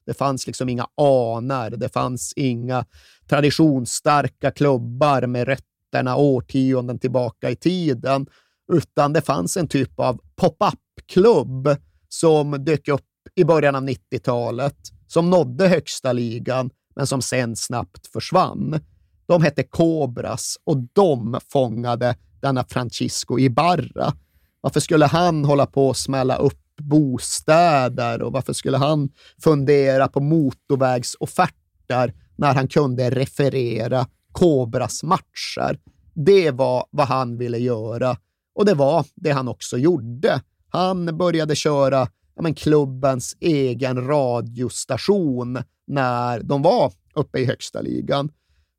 Det 0.05 0.13
fanns 0.13 0.47
liksom 0.47 0.69
inga 0.69 0.87
anar. 0.97 1.69
det 1.69 1.89
fanns 1.89 2.33
inga 2.35 2.85
traditionsstarka 3.29 4.51
klubbar 4.51 5.27
med 5.27 5.47
rötterna 5.47 6.15
årtionden 6.15 6.99
tillbaka 6.99 7.49
i 7.49 7.55
tiden, 7.55 8.27
utan 8.73 9.13
det 9.13 9.21
fanns 9.21 9.57
en 9.57 9.67
typ 9.67 9.99
av 9.99 10.19
pop-up-klubb 10.35 11.77
som 12.09 12.51
dök 12.65 12.87
upp 12.87 13.01
i 13.35 13.43
början 13.43 13.75
av 13.75 13.83
90-talet, 13.83 14.77
som 15.07 15.29
nådde 15.29 15.67
högsta 15.67 16.13
ligan, 16.13 16.69
men 16.95 17.07
som 17.07 17.21
sen 17.21 17.55
snabbt 17.55 18.07
försvann. 18.07 18.79
De 19.25 19.43
hette 19.43 19.63
Cobras 19.63 20.57
och 20.63 20.77
de 20.93 21.39
fångade 21.51 22.15
denna 22.41 22.63
Francisco 22.63 23.39
Ibarra. 23.39 24.13
Varför 24.63 24.79
skulle 24.79 25.05
han 25.05 25.45
hålla 25.45 25.65
på 25.65 25.89
att 25.89 25.97
smälla 25.97 26.35
upp 26.35 26.59
bostäder 26.81 28.21
och 28.21 28.31
varför 28.31 28.53
skulle 28.53 28.77
han 28.77 29.09
fundera 29.43 30.07
på 30.07 30.19
motorvägsofferter 30.19 32.13
när 32.35 32.53
han 32.53 32.67
kunde 32.67 33.09
referera 33.09 34.07
Kobras 34.31 35.03
matcher. 35.03 35.79
Det 36.13 36.51
var 36.51 36.85
vad 36.89 37.07
han 37.07 37.37
ville 37.37 37.57
göra 37.57 38.17
och 38.55 38.65
det 38.65 38.73
var 38.73 39.05
det 39.15 39.31
han 39.31 39.47
också 39.47 39.77
gjorde. 39.77 40.41
Han 40.69 41.17
började 41.17 41.55
köra 41.55 42.07
ja, 42.35 42.41
men 42.41 42.53
klubbens 42.53 43.37
egen 43.39 44.07
radiostation 44.07 45.63
när 45.87 46.43
de 46.43 46.61
var 46.61 46.93
uppe 47.15 47.39
i 47.39 47.45
högsta 47.45 47.81
ligan. 47.81 48.29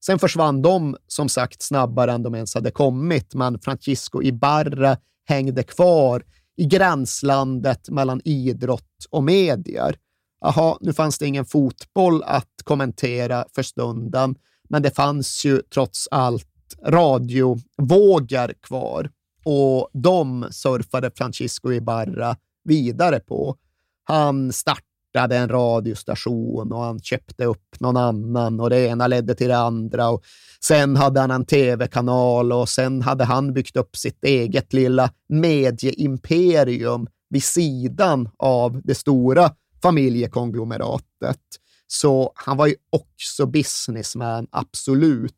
Sen 0.06 0.18
försvann 0.18 0.62
de 0.62 0.96
som 1.06 1.28
sagt 1.28 1.62
snabbare 1.62 2.12
än 2.12 2.22
de 2.22 2.34
ens 2.34 2.54
hade 2.54 2.70
kommit, 2.70 3.34
men 3.34 3.58
Francisco 3.58 4.22
Ibarra 4.22 4.96
hängde 5.24 5.62
kvar 5.62 6.22
i 6.56 6.64
gränslandet 6.64 7.88
mellan 7.88 8.20
idrott 8.24 9.06
och 9.10 9.22
medier. 9.22 9.96
Jaha, 10.40 10.78
nu 10.80 10.92
fanns 10.92 11.18
det 11.18 11.26
ingen 11.26 11.44
fotboll 11.44 12.22
att 12.22 12.62
kommentera 12.64 13.44
för 13.54 13.62
stunden, 13.62 14.34
men 14.68 14.82
det 14.82 14.90
fanns 14.90 15.44
ju 15.44 15.62
trots 15.74 16.08
allt 16.10 16.48
radiovågor 16.86 18.52
kvar 18.62 19.10
och 19.44 19.90
de 19.92 20.46
surfade 20.50 21.10
Francisco 21.14 21.72
Ibarra 21.72 22.36
vidare 22.64 23.20
på. 23.20 23.56
Han 24.04 24.52
startade 24.52 24.83
en 25.14 25.48
radiostation 25.48 26.72
och 26.72 26.80
han 26.80 27.00
köpte 27.00 27.44
upp 27.44 27.80
någon 27.80 27.96
annan 27.96 28.60
och 28.60 28.70
det 28.70 28.86
ena 28.86 29.06
ledde 29.06 29.34
till 29.34 29.48
det 29.48 29.58
andra. 29.58 30.08
Och 30.08 30.24
sen 30.60 30.96
hade 30.96 31.20
han 31.20 31.30
en 31.30 31.46
tv-kanal 31.46 32.52
och 32.52 32.68
sen 32.68 33.02
hade 33.02 33.24
han 33.24 33.52
byggt 33.52 33.76
upp 33.76 33.96
sitt 33.96 34.24
eget 34.24 34.72
lilla 34.72 35.10
medieimperium 35.28 37.06
vid 37.30 37.44
sidan 37.44 38.28
av 38.38 38.80
det 38.84 38.94
stora 38.94 39.50
familjekonglomeratet. 39.82 41.40
Så 41.86 42.32
han 42.34 42.56
var 42.56 42.66
ju 42.66 42.74
också 42.90 43.46
businessman, 43.46 44.46
absolut. 44.50 45.34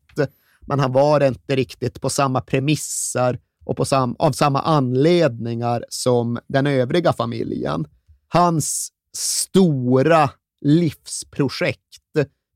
Men 0.61 0.79
han 0.79 0.91
var 0.91 1.23
inte 1.23 1.55
riktigt 1.55 2.01
på 2.01 2.09
samma 2.09 2.41
premisser 2.41 3.39
och 3.65 3.77
på 3.77 3.85
sam 3.85 4.15
av 4.19 4.31
samma 4.31 4.61
anledningar 4.61 5.85
som 5.89 6.39
den 6.47 6.67
övriga 6.67 7.13
familjen. 7.13 7.85
Hans 8.27 8.91
stora 9.17 10.29
livsprojekt 10.61 11.83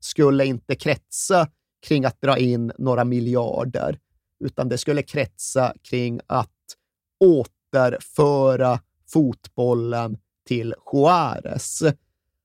skulle 0.00 0.44
inte 0.44 0.74
kretsa 0.74 1.48
kring 1.86 2.04
att 2.04 2.20
dra 2.20 2.38
in 2.38 2.72
några 2.78 3.04
miljarder, 3.04 3.98
utan 4.44 4.68
det 4.68 4.78
skulle 4.78 5.02
kretsa 5.02 5.74
kring 5.82 6.20
att 6.26 6.48
återföra 7.20 8.80
fotbollen 9.08 10.18
till 10.46 10.74
Juarez. 10.92 11.82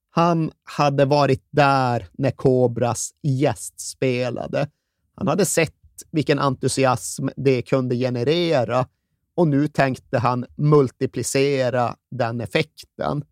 Han 0.10 0.52
hade 0.64 1.06
varit 1.06 1.48
där 1.50 2.08
när 2.14 2.32
Cobras 2.32 3.14
gästspelade. 3.22 4.70
Han 5.16 5.28
hade 5.28 5.46
sett 5.46 5.74
vilken 6.12 6.40
entusiasm 6.40 7.28
det 7.36 7.62
kunde 7.62 7.96
generera 7.96 8.88
och 9.36 9.48
nu 9.48 9.68
tänkte 9.68 10.18
han 10.18 10.46
multiplicera 10.56 11.96
den 12.12 12.42
effekten. 12.42 13.24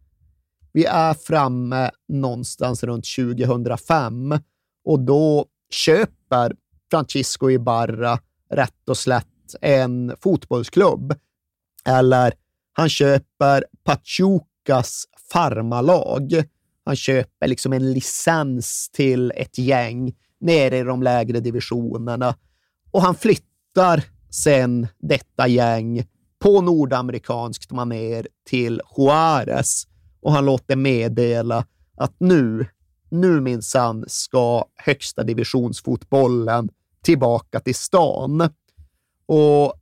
Vi 0.75 0.85
är 0.85 1.13
framme 1.13 1.91
någonstans 2.07 2.83
runt 2.83 3.05
2005 3.15 4.39
och 4.85 4.99
då 4.99 5.45
köper 5.69 6.55
Francisco 6.89 7.49
Ibarra 7.49 8.19
rätt 8.51 8.89
och 8.89 8.97
slätt 8.97 9.55
en 9.61 10.15
fotbollsklubb. 10.19 11.13
Eller 11.85 12.33
han 12.73 12.89
köper 12.89 13.65
Pachucas 13.83 15.05
farmalag. 15.31 16.43
Han 16.85 16.95
köper 16.95 17.47
liksom 17.47 17.73
en 17.73 17.93
licens 17.93 18.89
till 18.93 19.31
ett 19.35 19.57
gäng 19.57 20.13
nere 20.39 20.77
i 20.77 20.83
de 20.83 21.03
lägre 21.03 21.39
divisionerna 21.39 22.35
och 22.91 23.01
han 23.01 23.15
flyttar 23.15 24.03
sen 24.29 24.87
detta 24.99 25.47
gäng 25.47 26.07
på 26.39 26.61
nordamerikanskt 26.61 27.71
maner 27.71 28.27
till 28.45 28.81
Juarez 28.97 29.87
och 30.25 30.31
han 30.31 30.45
låter 30.45 30.75
meddela 30.75 31.65
att 31.97 32.15
nu, 32.17 32.67
nu 33.09 33.41
minsann 33.41 34.05
ska 34.07 34.65
högsta 34.75 35.23
divisionsfotbollen 35.23 36.69
tillbaka 37.01 37.59
till 37.59 37.75
stan. 37.75 38.49
Och 39.25 39.73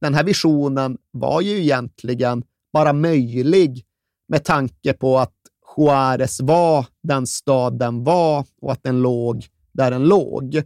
den 0.00 0.14
här 0.14 0.24
visionen 0.24 0.98
var 1.10 1.40
ju 1.40 1.60
egentligen 1.60 2.42
bara 2.72 2.92
möjlig 2.92 3.84
med 4.28 4.44
tanke 4.44 4.92
på 4.92 5.18
att 5.18 5.34
Juarez 5.76 6.40
var 6.40 6.86
den 7.02 7.26
stad 7.26 7.78
den 7.78 8.04
var 8.04 8.46
och 8.60 8.72
att 8.72 8.82
den 8.82 9.02
låg 9.02 9.46
där 9.72 9.90
den 9.90 10.04
låg. 10.04 10.62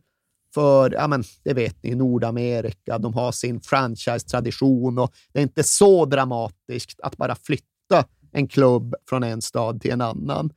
För, 0.54 0.92
ja 0.92 1.06
men, 1.06 1.24
det 1.42 1.54
vet 1.54 1.82
ni, 1.82 1.94
Nordamerika, 1.94 2.98
de 2.98 3.14
har 3.14 3.32
sin 3.32 3.60
franchise-tradition 3.60 4.98
och 4.98 5.12
det 5.32 5.38
är 5.38 5.42
inte 5.42 5.62
så 5.62 6.04
dramatiskt 6.04 7.00
att 7.00 7.16
bara 7.16 7.34
flytta 7.34 8.04
en 8.34 8.48
klubb 8.48 8.94
från 9.08 9.22
en 9.22 9.42
stad 9.42 9.80
till 9.80 9.90
en 9.90 10.00
annan. 10.00 10.50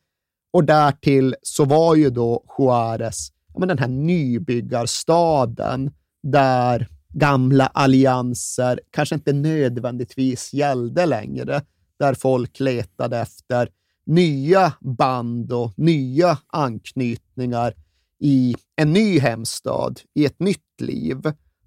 Och 0.53 0.63
därtill 0.63 1.35
så 1.41 1.65
var 1.65 1.95
ju 1.95 2.09
då 2.09 2.43
Juarez 2.57 3.31
ja, 3.53 3.59
men 3.59 3.67
den 3.67 3.79
här 3.79 3.87
nybyggarstaden 3.87 5.91
där 6.23 6.87
gamla 7.13 7.67
allianser 7.67 8.79
kanske 8.91 9.15
inte 9.15 9.33
nödvändigtvis 9.33 10.53
gällde 10.53 11.05
längre, 11.05 11.61
där 11.99 12.13
folk 12.13 12.59
letade 12.59 13.19
efter 13.19 13.69
nya 14.05 14.73
band 14.79 15.53
och 15.53 15.73
nya 15.77 16.37
anknytningar 16.47 17.73
i 18.19 18.55
en 18.75 18.93
ny 18.93 19.19
hemstad, 19.19 20.01
i 20.13 20.25
ett 20.25 20.39
nytt 20.39 20.81
liv. 20.81 21.17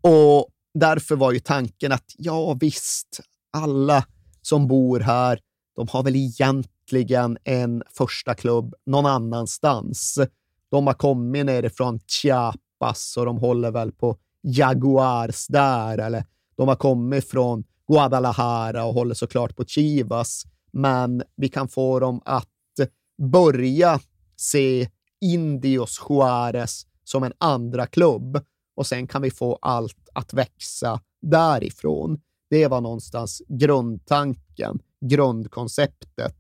Och 0.00 0.48
därför 0.74 1.16
var 1.16 1.32
ju 1.32 1.40
tanken 1.40 1.92
att 1.92 2.14
ja 2.16 2.56
visst, 2.60 3.20
alla 3.52 4.04
som 4.42 4.68
bor 4.68 5.00
här, 5.00 5.40
de 5.80 5.88
har 5.88 6.02
väl 6.02 6.16
egentligen 6.16 7.38
en 7.44 7.82
första 7.90 8.34
klubb 8.34 8.74
någon 8.86 9.06
annanstans. 9.06 10.18
De 10.70 10.86
har 10.86 10.94
kommit 10.94 11.46
nerifrån 11.46 12.00
Chiapas 12.06 13.16
och 13.16 13.24
de 13.24 13.38
håller 13.38 13.70
väl 13.70 13.92
på 13.92 14.16
Jaguars 14.42 15.46
där, 15.46 15.98
eller 15.98 16.24
de 16.56 16.68
har 16.68 16.76
kommit 16.76 17.30
från 17.30 17.64
Guadalajara 17.88 18.84
och 18.84 18.94
håller 18.94 19.14
såklart 19.14 19.56
på 19.56 19.64
Chivas. 19.64 20.44
Men 20.72 21.22
vi 21.36 21.48
kan 21.48 21.68
få 21.68 22.00
dem 22.00 22.22
att 22.24 22.48
börja 23.22 24.00
se 24.36 24.88
Indios 25.20 26.00
Juarez 26.08 26.86
som 27.04 27.22
en 27.22 27.32
andra 27.38 27.86
klubb 27.86 28.44
och 28.76 28.86
sen 28.86 29.06
kan 29.06 29.22
vi 29.22 29.30
få 29.30 29.58
allt 29.62 30.08
att 30.14 30.34
växa 30.34 31.00
därifrån. 31.22 32.20
Det 32.50 32.66
var 32.66 32.80
någonstans 32.80 33.42
grundtanken, 33.48 34.80
grundkonceptet. 35.00 36.36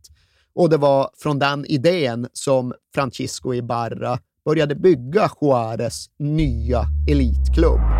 Och 0.54 0.70
det 0.70 0.76
var 0.76 1.10
från 1.16 1.38
den 1.38 1.64
idén 1.66 2.28
som 2.32 2.74
Francisco 2.94 3.54
Ibarra 3.54 4.18
började 4.44 4.74
bygga 4.74 5.30
Juarez 5.40 6.06
nya 6.18 6.86
elitklubb. 7.10 7.99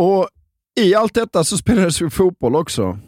Och 0.00 0.28
i 0.80 0.94
allt 0.94 1.14
detta 1.14 1.44
så 1.44 1.56
spelades 1.58 2.02
ju 2.02 2.10
fotboll 2.10 2.56
också. 2.56 2.98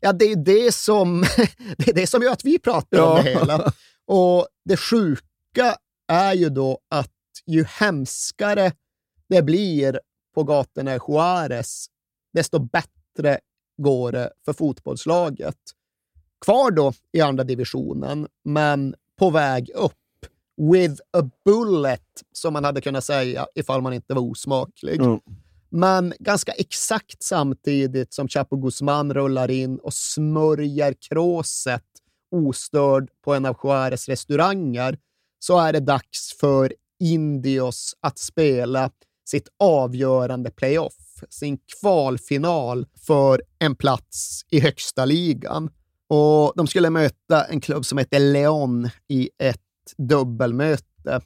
Ja, 0.00 0.12
det 0.12 0.24
är 0.24 0.36
det 0.36 0.74
som, 0.74 1.20
det 1.76 1.88
är 1.88 1.94
det 1.94 2.06
som 2.06 2.22
gör 2.22 2.32
att 2.32 2.44
vi 2.44 2.58
pratar 2.58 2.98
om 2.98 3.16
Ja. 3.16 3.22
det 3.22 3.30
hela. 3.30 3.72
Och 4.06 4.46
det 4.64 4.76
sjuka 4.76 5.76
är 6.08 6.34
ju 6.34 6.48
då 6.48 6.78
att 6.90 7.10
ju 7.46 7.64
hemskare 7.64 8.72
det 9.28 9.42
blir 9.42 10.00
på 10.34 10.44
gatorna 10.44 10.94
i 10.94 10.98
Juarez, 11.08 11.86
desto 12.32 12.58
bättre 12.58 13.38
går 13.82 14.12
det 14.12 14.32
för 14.44 14.52
fotbollslaget. 14.52 15.56
Kvar 16.44 16.70
då 16.70 16.92
i 17.12 17.20
andra 17.20 17.44
divisionen, 17.44 18.26
men 18.44 18.94
på 19.18 19.30
väg 19.30 19.70
upp. 19.74 19.92
With 20.72 21.00
a 21.12 21.30
bullet, 21.44 22.22
som 22.32 22.52
man 22.52 22.64
hade 22.64 22.80
kunnat 22.80 23.04
säga 23.04 23.46
ifall 23.54 23.82
man 23.82 23.92
inte 23.92 24.14
var 24.14 24.22
osmaklig. 24.22 25.00
Mm. 25.00 25.20
Men 25.70 26.14
ganska 26.18 26.52
exakt 26.52 27.22
samtidigt 27.22 28.14
som 28.14 28.28
Chapo 28.28 28.56
Guzman 28.56 29.14
rullar 29.14 29.50
in 29.50 29.78
och 29.78 29.94
smörjer 29.94 30.94
kråset 31.08 31.84
ostörd 32.30 33.10
på 33.24 33.34
en 33.34 33.46
av 33.46 33.56
Juarez 33.64 34.08
restauranger 34.08 34.98
så 35.38 35.58
är 35.58 35.72
det 35.72 35.80
dags 35.80 36.36
för 36.40 36.74
Indios 37.00 37.96
att 38.00 38.18
spela 38.18 38.90
sitt 39.28 39.48
avgörande 39.58 40.50
playoff, 40.50 41.24
sin 41.28 41.58
kvalfinal 41.80 42.86
för 43.06 43.42
en 43.58 43.76
plats 43.76 44.44
i 44.50 44.60
högsta 44.60 45.04
ligan. 45.04 45.70
Och 46.08 46.52
de 46.56 46.66
skulle 46.66 46.90
möta 46.90 47.44
en 47.44 47.60
klubb 47.60 47.84
som 47.84 47.98
heter 47.98 48.18
León 48.18 48.90
i 49.08 49.30
ett 49.38 49.60
dubbelmöte. 49.96 51.20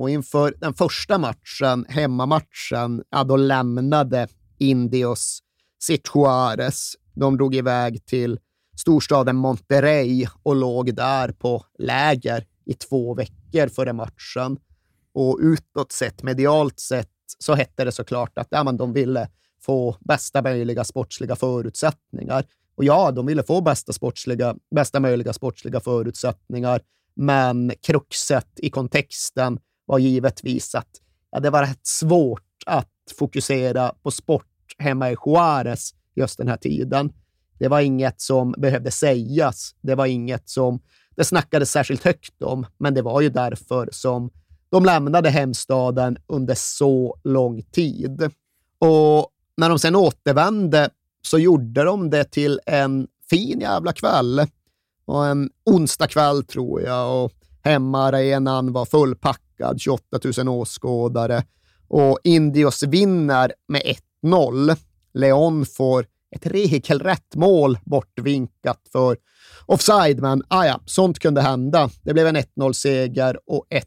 Och 0.00 0.10
inför 0.10 0.54
den 0.58 0.74
första 0.74 1.18
matchen, 1.18 1.86
hemmamatchen, 1.88 3.02
ja, 3.10 3.24
då 3.24 3.36
lämnade 3.36 4.28
Indios 4.58 5.38
sitt 5.82 6.08
Juarez. 6.14 6.94
De 7.14 7.36
drog 7.36 7.54
iväg 7.54 8.06
till 8.06 8.38
storstaden 8.76 9.36
Monterrey 9.36 10.26
och 10.42 10.56
låg 10.56 10.94
där 10.94 11.32
på 11.32 11.64
läger 11.78 12.46
i 12.66 12.74
två 12.74 13.14
veckor 13.14 13.68
före 13.68 13.92
matchen. 13.92 14.58
Och 15.12 15.38
utåt 15.40 15.92
sett, 15.92 16.22
medialt 16.22 16.80
sett, 16.80 17.08
så 17.38 17.54
hette 17.54 17.84
det 17.84 17.92
såklart 17.92 18.38
att 18.38 18.48
ja, 18.50 18.64
men 18.64 18.76
de 18.76 18.92
ville 18.92 19.28
få 19.62 19.96
bästa 20.00 20.42
möjliga 20.42 20.84
sportsliga 20.84 21.36
förutsättningar. 21.36 22.44
Och 22.74 22.84
ja, 22.84 23.10
de 23.10 23.26
ville 23.26 23.42
få 23.42 23.60
bästa, 23.60 23.92
sportsliga, 23.92 24.56
bästa 24.74 25.00
möjliga 25.00 25.32
sportsliga 25.32 25.80
förutsättningar, 25.80 26.80
men 27.14 27.72
kruxet 27.82 28.48
i 28.56 28.70
kontexten 28.70 29.58
var 29.90 29.98
givetvis 29.98 30.74
att 30.74 30.88
ja, 31.32 31.40
det 31.40 31.50
var 31.50 31.62
rätt 31.62 31.86
svårt 31.86 32.62
att 32.66 32.88
fokusera 33.18 33.94
på 34.02 34.10
sport 34.10 34.46
hemma 34.78 35.10
i 35.10 35.16
Juarez 35.26 35.94
just 36.14 36.38
den 36.38 36.48
här 36.48 36.56
tiden. 36.56 37.12
Det 37.58 37.68
var 37.68 37.80
inget 37.80 38.20
som 38.20 38.54
behövde 38.58 38.90
sägas. 38.90 39.74
Det 39.80 39.94
var 39.94 40.06
inget 40.06 40.48
som 40.48 40.80
det 41.16 41.24
snackades 41.24 41.70
särskilt 41.70 42.04
högt 42.04 42.42
om, 42.42 42.66
men 42.78 42.94
det 42.94 43.02
var 43.02 43.20
ju 43.20 43.28
därför 43.28 43.88
som 43.92 44.30
de 44.70 44.84
lämnade 44.84 45.30
hemstaden 45.30 46.18
under 46.26 46.54
så 46.54 47.20
lång 47.24 47.62
tid. 47.62 48.30
Och 48.78 49.28
när 49.56 49.68
de 49.68 49.78
sen 49.78 49.96
återvände 49.96 50.90
så 51.22 51.38
gjorde 51.38 51.84
de 51.84 52.10
det 52.10 52.24
till 52.24 52.60
en 52.66 53.06
fin 53.30 53.60
jävla 53.60 53.92
kväll. 53.92 54.46
Och 55.04 55.26
en 55.26 55.50
onsdag 55.64 56.06
kväll 56.06 56.44
tror 56.44 56.80
jag 56.80 57.24
och 57.24 57.32
hemmaarenan 57.62 58.72
var 58.72 58.84
fullpackad, 58.84 59.49
28 59.78 60.18
000 60.38 60.48
åskådare 60.48 61.44
och 61.88 62.18
Indios 62.24 62.82
vinner 62.82 63.52
med 63.68 63.82
1-0. 64.22 64.76
Leon 65.14 65.66
får 65.66 66.06
ett 66.36 66.46
regelrätt 66.46 67.34
mål 67.34 67.78
bortvinkat 67.84 68.80
för 68.92 69.16
offside, 69.66 70.20
men 70.20 70.42
ah 70.48 70.64
ja, 70.64 70.80
sånt 70.86 71.18
kunde 71.18 71.40
hända. 71.40 71.90
Det 72.02 72.12
blev 72.12 72.26
en 72.26 72.36
1-0-seger 72.36 73.38
och 73.46 73.66
ett 73.70 73.86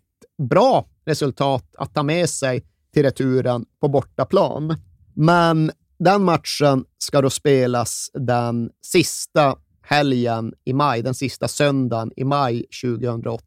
bra 0.49 0.86
resultat 1.05 1.75
att 1.77 1.93
ta 1.93 2.03
med 2.03 2.29
sig 2.29 2.63
till 2.93 3.03
returen 3.03 3.65
på 3.81 3.88
bortaplan. 3.88 4.75
Men 5.13 5.71
den 5.99 6.23
matchen 6.23 6.86
ska 6.97 7.21
då 7.21 7.29
spelas 7.29 8.12
den 8.13 8.69
sista 8.86 9.55
helgen 9.81 10.53
i 10.65 10.73
maj, 10.73 11.01
den 11.01 11.13
sista 11.13 11.47
söndagen 11.47 12.12
i 12.15 12.23
maj 12.23 12.65
2008. 12.83 13.43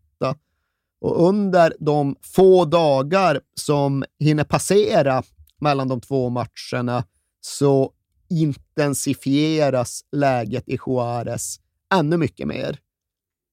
Och 1.07 1.29
under 1.29 1.75
de 1.81 2.16
få 2.23 2.64
dagar 2.64 3.40
som 3.55 4.05
hinner 4.19 4.45
passera 4.45 5.23
mellan 5.61 5.88
de 5.88 6.01
två 6.01 6.31
matcherna 6.31 7.05
så 7.40 7.92
intensifieras 8.31 10.01
läget 10.12 10.69
i 10.69 10.79
Juarez 10.87 11.61
ännu 11.95 12.16
mycket 12.16 12.49
mer. 12.49 12.79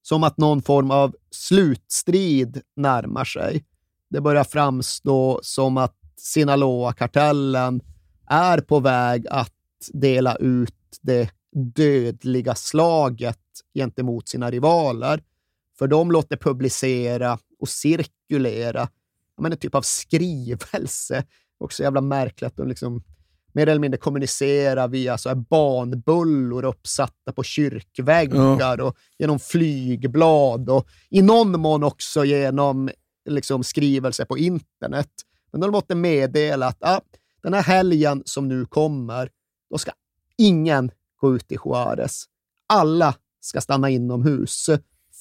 Som 0.02 0.24
att 0.24 0.38
någon 0.38 0.62
form 0.62 0.90
av 0.90 1.14
slutstrid 1.30 2.62
närmar 2.76 3.24
sig. 3.24 3.64
Det 4.10 4.20
börjar 4.20 4.44
framstå 4.44 5.40
som 5.42 5.76
att 5.76 5.96
Sinaloa-kartellen 6.16 7.80
är 8.30 8.58
på 8.58 8.80
väg 8.80 9.26
att 9.30 9.52
dela 9.92 10.36
ut 10.36 10.98
det 11.02 11.30
dödliga 11.74 12.54
slaget 12.54 13.38
gentemot 13.74 14.28
sina 14.28 14.50
rivaler. 14.50 15.22
För 15.78 15.88
de 15.88 16.10
låter 16.12 16.36
publicera 16.36 17.38
och 17.58 17.68
cirkulera 17.68 18.88
ja, 19.36 19.42
men 19.42 19.52
en 19.52 19.58
typ 19.58 19.74
av 19.74 19.82
skrivelse. 19.82 21.24
Också 21.58 21.82
jävla 21.82 22.00
märkligt 22.00 22.48
att 22.48 22.56
de 22.56 22.68
liksom 22.68 23.02
mer 23.52 23.66
eller 23.66 23.80
mindre 23.80 23.98
kommunicera 23.98 24.86
via 24.86 25.18
så 25.18 25.28
här 25.28 25.36
banbullor 25.36 26.64
uppsatta 26.64 27.32
på 27.32 27.42
kyrkväggar 27.42 28.80
och 28.80 28.96
genom 29.18 29.38
flygblad 29.38 30.70
och 30.70 30.88
i 31.10 31.22
någon 31.22 31.60
mån 31.60 31.84
också 31.84 32.24
genom 32.24 32.90
liksom, 33.30 33.64
skrivelser 33.64 34.24
på 34.24 34.38
internet. 34.38 35.10
Men 35.52 35.60
de 35.60 35.70
måste 35.70 35.94
meddela 35.94 36.66
att 36.66 36.78
ah, 36.80 37.00
den 37.42 37.54
här 37.54 37.62
helgen 37.62 38.22
som 38.24 38.48
nu 38.48 38.66
kommer, 38.66 39.30
då 39.70 39.78
ska 39.78 39.92
ingen 40.38 40.90
gå 41.20 41.36
ut 41.36 41.52
i 41.52 41.56
Juarez. 41.64 42.24
Alla 42.66 43.14
ska 43.40 43.60
stanna 43.60 43.90
inomhus, 43.90 44.70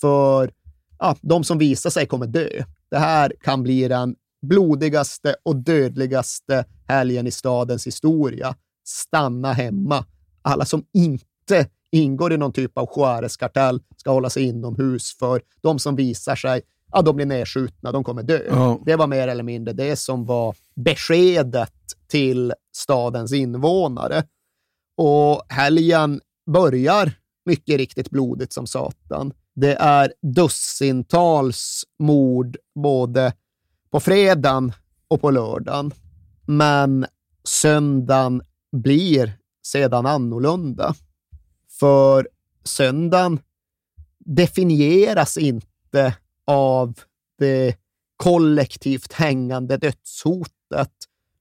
för 0.03 0.51
ja, 0.99 1.15
de 1.21 1.43
som 1.43 1.57
visar 1.57 1.89
sig 1.89 2.05
kommer 2.05 2.27
dö. 2.27 2.63
Det 2.89 2.97
här 2.97 3.33
kan 3.41 3.63
bli 3.63 3.87
den 3.87 4.15
blodigaste 4.41 5.35
och 5.43 5.55
dödligaste 5.55 6.65
helgen 6.87 7.27
i 7.27 7.31
stadens 7.31 7.87
historia. 7.87 8.55
Stanna 8.87 9.53
hemma. 9.53 10.05
Alla 10.41 10.65
som 10.65 10.85
inte 10.93 11.67
ingår 11.91 12.33
i 12.33 12.37
någon 12.37 12.53
typ 12.53 12.77
av 12.77 12.89
Juarez-kartell 12.95 13.81
ska 13.97 14.11
hålla 14.11 14.29
sig 14.29 14.43
inomhus, 14.43 15.17
för 15.19 15.41
de 15.61 15.79
som 15.79 15.95
visar 15.95 16.35
sig, 16.35 16.61
ja, 16.91 17.01
de 17.01 17.15
blir 17.15 17.25
nedskjutna, 17.25 17.91
de 17.91 18.03
kommer 18.03 18.23
dö. 18.23 18.41
Ja. 18.49 18.79
Det 18.85 18.95
var 18.95 19.07
mer 19.07 19.27
eller 19.27 19.43
mindre 19.43 19.73
det 19.73 19.95
som 19.95 20.25
var 20.25 20.55
beskedet 20.75 21.73
till 22.07 22.53
stadens 22.75 23.33
invånare. 23.33 24.23
Och 24.97 25.43
helgen 25.49 26.21
börjar 26.51 27.13
mycket 27.45 27.77
riktigt 27.77 28.09
blodigt 28.09 28.53
som 28.53 28.67
satan. 28.67 29.33
Det 29.55 29.75
är 29.75 30.13
dussintals 30.21 31.83
mord 31.99 32.57
både 32.75 33.33
på 33.89 33.99
fredagen 33.99 34.73
och 35.07 35.21
på 35.21 35.31
lördagen. 35.31 35.91
Men 36.45 37.05
söndagen 37.43 38.41
blir 38.71 39.37
sedan 39.65 40.05
annorlunda. 40.05 40.95
För 41.79 42.27
söndagen 42.63 43.39
definieras 44.25 45.37
inte 45.37 46.17
av 46.45 46.99
det 47.39 47.77
kollektivt 48.17 49.13
hängande 49.13 49.77
dödshotet, 49.77 50.91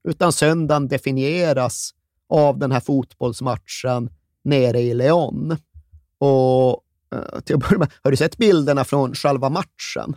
utan 0.09 0.33
söndagen 0.33 0.89
definieras 0.89 1.95
av 2.29 2.59
den 2.59 2.73
här 2.73 2.81
fotbollsmatchen 2.81 4.11
nere 4.45 4.81
i 4.81 4.95
Leon. 4.95 5.57
Och 6.19 6.82
till 7.45 7.57
att 7.57 7.61
börja 7.61 7.79
med, 7.79 7.93
har 8.03 8.11
du 8.11 8.17
sett 8.17 8.39
bilderna 8.39 8.85
från 8.85 9.15
själva 9.15 9.49
matchen? 9.49 10.17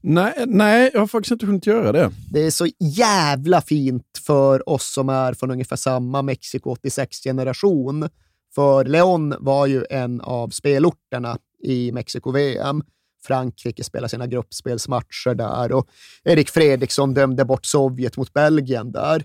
Nej, 0.00 0.44
nej, 0.46 0.90
jag 0.92 1.00
har 1.00 1.06
faktiskt 1.06 1.32
inte 1.32 1.46
hunnit 1.46 1.66
göra 1.66 1.92
det. 1.92 2.10
Det 2.30 2.46
är 2.46 2.50
så 2.50 2.66
jävla 2.78 3.60
fint 3.60 4.20
för 4.26 4.68
oss 4.68 4.92
som 4.92 5.08
är 5.08 5.34
från 5.34 5.50
ungefär 5.50 5.76
samma 5.76 6.22
Mexiko 6.22 6.74
86-generation. 6.74 8.08
För 8.54 8.84
León 8.84 9.34
var 9.38 9.66
ju 9.66 9.84
en 9.90 10.20
av 10.20 10.48
spelorterna 10.48 11.38
i 11.62 11.92
Mexiko-VM. 11.92 12.82
Frankrike 13.26 13.84
spelade 13.84 14.08
sina 14.08 14.26
gruppspelsmatcher 14.26 15.34
där 15.34 15.72
och 15.72 15.88
Erik 16.24 16.50
Fredriksson 16.50 17.14
dömde 17.14 17.44
bort 17.44 17.66
Sovjet 17.66 18.16
mot 18.16 18.32
Belgien 18.32 18.92
där. 18.92 19.24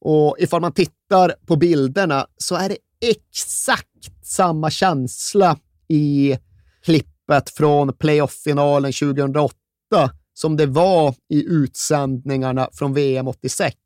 Och 0.00 0.36
ifall 0.38 0.60
man 0.60 0.72
tittar 0.72 1.34
på 1.46 1.56
bilderna 1.56 2.26
så 2.36 2.54
är 2.54 2.68
det 2.68 2.76
exakt 3.00 3.88
samma 4.22 4.70
känsla 4.70 5.56
i 5.88 6.38
klippet 6.84 7.50
från 7.50 7.92
playoff-finalen 7.92 8.92
2008 8.92 9.54
som 10.34 10.56
det 10.56 10.66
var 10.66 11.14
i 11.28 11.44
utsändningarna 11.44 12.68
från 12.72 12.94
VM 12.94 13.28
86. 13.28 13.76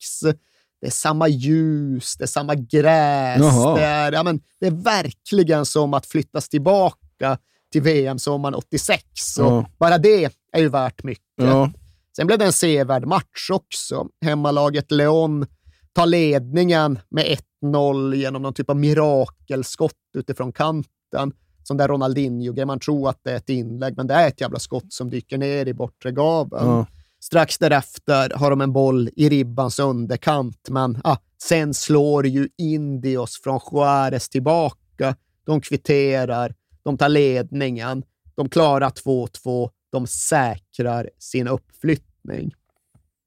Det 0.81 0.87
är 0.87 0.91
samma 0.91 1.29
ljus, 1.29 2.17
det 2.17 2.25
är 2.25 2.29
samma 2.29 2.55
gräs. 2.55 3.41
Jaha. 3.41 3.77
Det 3.77 3.85
är, 3.85 4.13
ja, 4.13 4.23
men, 4.23 4.41
det 4.61 4.67
är 4.67 4.71
verkligen 4.71 5.67
som 5.67 5.95
att 5.95 6.07
flyttas 6.07 6.49
tillbaka 6.49 7.39
till 7.73 7.83
VM 7.83 8.19
sommaren 8.19 8.55
86. 8.55 9.03
Och 9.39 9.47
Ja. 9.47 9.71
Bara 9.79 9.99
det 9.99 10.33
är 10.53 10.61
ju 10.61 10.69
värt 10.69 11.03
mycket. 11.05 11.25
Ja. 11.37 11.71
Sen 12.17 12.27
blev 12.27 12.39
det 12.39 12.45
en 12.45 12.53
sevärd 12.53 13.07
match 13.07 13.51
också. 13.51 14.07
Hemmalaget 14.25 14.91
León 14.91 15.47
tar 15.93 16.07
ledningen 16.07 16.99
med 17.09 17.39
1-0 17.65 18.15
genom 18.15 18.43
någon 18.43 18.55
typ 18.55 18.71
av 18.71 18.77
mirakelskott 18.77 19.93
utifrån 20.17 20.53
kanten. 20.53 21.33
Som 21.67 21.77
där 21.77 21.89
Ronaldinho, 21.89 22.67
man 22.67 22.81
tror 22.81 23.09
att 23.09 23.21
det 23.23 23.33
är 23.33 23.37
ett 23.37 23.49
inlägg, 23.49 23.97
men 23.97 24.07
det 24.07 24.15
är 24.15 24.29
ett 24.29 24.41
jävla 24.41 24.59
skott 24.59 24.93
som 24.93 25.11
dyker 25.11 25.39
ner 25.39 25.69
i 25.69 25.75
bortre 25.75 26.13
gaveln. 26.13 26.67
Ja. 26.67 26.87
Strax 27.21 27.59
därefter 27.59 28.31
har 28.31 28.51
de 28.51 28.61
en 28.61 28.73
boll 28.73 29.11
i 29.17 29.29
ribbans 29.29 29.79
underkant, 29.79 30.69
men 30.69 31.01
ah, 31.05 31.17
sen 31.43 31.75
slår 31.75 32.27
ju 32.27 32.49
Indios 32.59 33.41
från 33.43 33.61
Juarez 33.73 34.29
tillbaka. 34.29 35.17
De 35.45 35.61
kvitterar, 35.61 36.55
de 36.83 36.99
tar 36.99 37.09
ledningen, 37.09 38.03
de 38.35 38.49
klarar 38.49 38.91
2-2, 38.91 39.71
de 39.93 40.07
säkrar 40.07 41.11
sin 41.19 41.49
uppflyttning. 41.49 42.55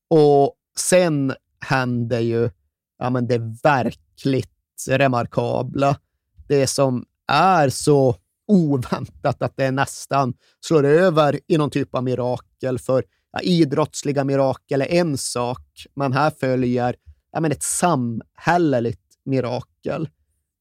Och 0.09 0.53
sen 0.77 1.33
händer 1.65 2.19
ju 2.19 2.49
ja, 2.99 3.09
men 3.09 3.27
det 3.27 3.37
verkligt 3.63 4.85
remarkabla. 4.89 5.97
Det 6.47 6.67
som 6.67 7.05
är 7.27 7.69
så 7.69 8.15
oväntat 8.49 9.41
att 9.41 9.57
det 9.57 9.71
nästan 9.71 10.33
slår 10.59 10.83
över 10.85 11.39
i 11.47 11.57
någon 11.57 11.69
typ 11.69 11.95
av 11.95 12.03
mirakel. 12.03 12.79
För 12.79 13.03
ja, 13.31 13.39
idrottsliga 13.41 14.23
mirakel 14.23 14.81
är 14.81 14.91
en 14.91 15.17
sak, 15.17 15.85
men 15.95 16.13
här 16.13 16.31
följer 16.39 16.95
ja, 17.31 17.39
men 17.39 17.51
ett 17.51 17.63
samhälleligt 17.63 19.01
mirakel. 19.25 20.09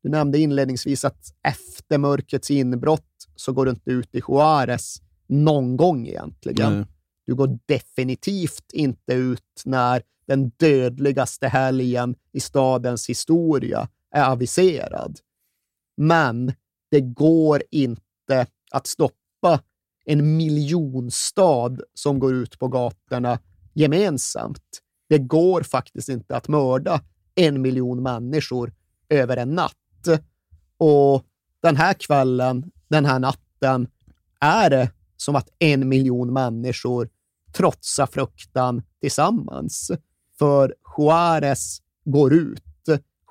Du 0.02 0.08
nämnde 0.08 0.38
inledningsvis 0.38 1.04
att 1.04 1.34
efter 1.42 1.98
mörkrets 1.98 2.50
inbrott 2.50 3.28
så 3.36 3.52
går 3.52 3.64
du 3.64 3.70
inte 3.70 3.90
ut 3.90 4.14
i 4.14 4.22
Juarez 4.28 5.02
någon 5.26 5.76
gång 5.76 6.06
egentligen. 6.06 6.76
Nej. 6.76 6.86
Du 7.26 7.34
går 7.34 7.58
definitivt 7.66 8.72
inte 8.72 9.14
ut 9.14 9.62
när 9.64 10.02
den 10.26 10.48
dödligaste 10.48 11.48
helgen 11.48 12.14
i 12.32 12.40
stadens 12.40 13.08
historia 13.08 13.88
är 14.14 14.24
aviserad. 14.24 15.18
Men 15.96 16.52
det 16.90 17.00
går 17.00 17.62
inte 17.70 18.46
att 18.70 18.86
stoppa 18.86 19.60
en 20.04 20.36
miljonstad 20.36 21.76
som 21.94 22.18
går 22.18 22.34
ut 22.34 22.58
på 22.58 22.68
gatorna 22.68 23.38
gemensamt. 23.74 24.82
Det 25.08 25.18
går 25.18 25.62
faktiskt 25.62 26.08
inte 26.08 26.36
att 26.36 26.48
mörda 26.48 27.00
en 27.34 27.62
miljon 27.62 28.02
människor 28.02 28.72
över 29.08 29.36
en 29.36 29.54
natt. 29.54 29.74
Och 30.76 31.24
den 31.62 31.76
här 31.76 31.94
kvällen, 31.94 32.70
den 32.88 33.04
här 33.04 33.18
natten, 33.18 33.88
är 34.40 34.70
det 34.70 34.90
som 35.16 35.36
att 35.36 35.48
en 35.58 35.88
miljon 35.88 36.32
människor 36.32 37.08
trotsar 37.52 38.06
fruktan 38.06 38.82
tillsammans. 39.00 39.90
För 40.38 40.74
Juarez 40.98 41.78
går 42.04 42.34
ut. 42.34 42.64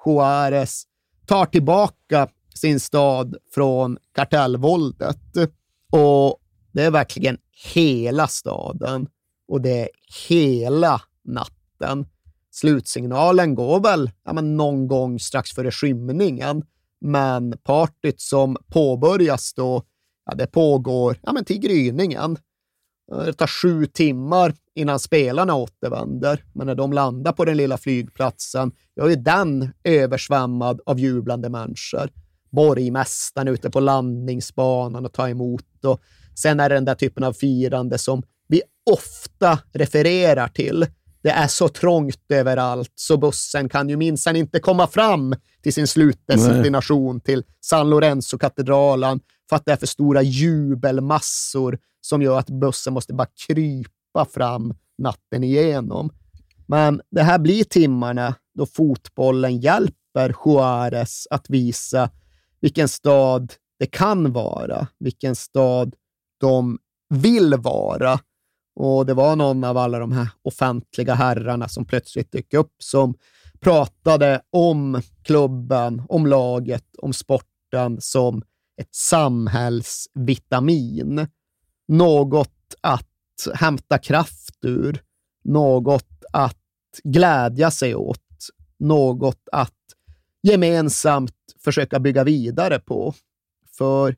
Juarez 0.06 0.84
tar 1.26 1.46
tillbaka 1.46 2.28
sin 2.58 2.80
stad 2.80 3.36
från 3.54 3.98
kartellvåldet. 4.12 5.20
Och 5.92 6.40
det 6.72 6.84
är 6.84 6.92
verkligen 6.92 7.38
hela 7.74 8.28
staden 8.28 9.08
och 9.48 9.62
det 9.62 9.82
är 9.82 9.90
hela 10.28 11.02
natten. 11.24 12.06
Slutsignalen 12.52 13.56
går 13.56 13.80
väl 13.80 14.12
ja, 14.24 14.34
men 14.34 14.58
någon 14.58 14.88
gång 14.88 15.20
strax 15.20 15.52
före 15.52 15.72
skymningen, 15.72 16.64
men 17.02 17.58
partyt 17.64 18.22
som 18.22 18.58
påbörjas 18.68 19.54
då, 19.54 19.84
ja, 20.26 20.36
det 20.36 20.48
pågår 20.48 21.20
ja, 21.24 21.34
men 21.34 21.46
till 21.46 21.60
gryningen. 21.60 22.38
Det 23.26 23.34
tar 23.34 23.48
sju 23.48 23.86
timmar 23.86 24.54
innan 24.76 25.00
spelarna 25.00 25.56
återvänder, 25.56 26.44
men 26.54 26.68
när 26.68 26.76
de 26.76 26.94
landar 26.94 27.32
på 27.32 27.46
den 27.46 27.58
lilla 27.58 27.78
flygplatsen, 27.78 28.72
då 28.96 29.12
är 29.12 29.16
den 29.16 29.74
översvämmad 29.84 30.82
av 30.86 31.00
jublande 31.00 31.50
människor. 31.50 32.10
Borgmästaren 32.50 33.48
ute 33.48 33.70
på 33.70 33.80
landningsbanan 33.80 35.06
och 35.06 35.14
tar 35.14 35.30
emot. 35.30 35.86
Och 35.86 36.02
sen 36.36 36.60
är 36.60 36.70
det 36.70 36.76
den 36.76 36.86
där 36.86 36.96
typen 36.96 37.24
av 37.24 37.34
firande 37.34 37.98
som 37.98 38.24
vi 38.48 38.62
ofta 38.92 39.60
refererar 39.74 40.48
till. 40.48 40.86
Det 41.22 41.30
är 41.30 41.48
så 41.48 41.70
trångt 41.70 42.22
överallt 42.30 42.92
så 42.96 43.18
bussen 43.18 43.70
kan 43.70 43.90
ju 43.90 43.98
minsann 43.98 44.36
inte 44.36 44.60
komma 44.60 44.88
fram 44.88 45.36
till 45.64 45.74
sin 45.74 45.88
slutdestination, 45.88 47.20
till 47.20 47.44
San 47.62 47.90
Lorenzo-katedralen, 47.90 49.20
för 49.50 49.56
att 49.56 49.66
det 49.66 49.72
är 49.72 49.78
för 49.78 49.88
stora 49.88 50.22
jubelmassor 50.22 51.80
som 52.02 52.22
gör 52.22 52.40
att 52.40 52.50
bussen 52.50 52.94
måste 52.94 53.14
bara 53.14 53.28
krypa 53.48 54.26
fram 54.34 54.74
natten 54.98 55.44
igenom. 55.44 56.10
Men 56.66 57.02
det 57.12 57.22
här 57.22 57.40
blir 57.40 57.64
timmarna 57.64 58.36
då 58.54 58.66
fotbollen 58.66 59.58
hjälper 59.58 60.36
Juarez 60.46 61.28
att 61.30 61.50
visa 61.50 62.10
vilken 62.62 62.88
stad 62.88 63.54
det 63.80 63.86
kan 63.86 64.34
vara, 64.34 64.88
vilken 65.00 65.36
stad 65.36 65.96
de 66.40 66.80
vill 67.10 67.56
vara. 67.58 68.20
Och 68.76 69.06
det 69.06 69.14
var 69.14 69.36
någon 69.36 69.64
av 69.64 69.78
alla 69.78 70.00
de 70.00 70.12
här 70.12 70.30
offentliga 70.42 71.14
herrarna 71.14 71.68
som 71.68 71.86
plötsligt 71.86 72.32
dök 72.32 72.54
upp 72.54 72.74
som 72.78 73.14
pratade 73.60 74.42
om 74.50 75.02
klubben, 75.24 76.02
om 76.10 76.28
laget, 76.28 76.96
om 76.98 77.14
sporten 77.14 78.02
som 78.02 78.42
ett 78.82 78.96
samhällsvitamin. 78.96 81.28
Något 81.88 82.76
att 82.82 83.08
hämta 83.54 83.98
kraft 83.98 84.66
ur, 84.66 85.02
något 85.44 86.24
att 86.34 86.58
glädja 87.04 87.72
sig 87.72 87.96
åt, 87.96 88.50
något 88.80 89.50
att 89.52 89.74
gemensamt 90.42 91.37
försöka 91.68 92.00
bygga 92.00 92.24
vidare 92.24 92.80
på. 92.80 93.14
För 93.78 94.16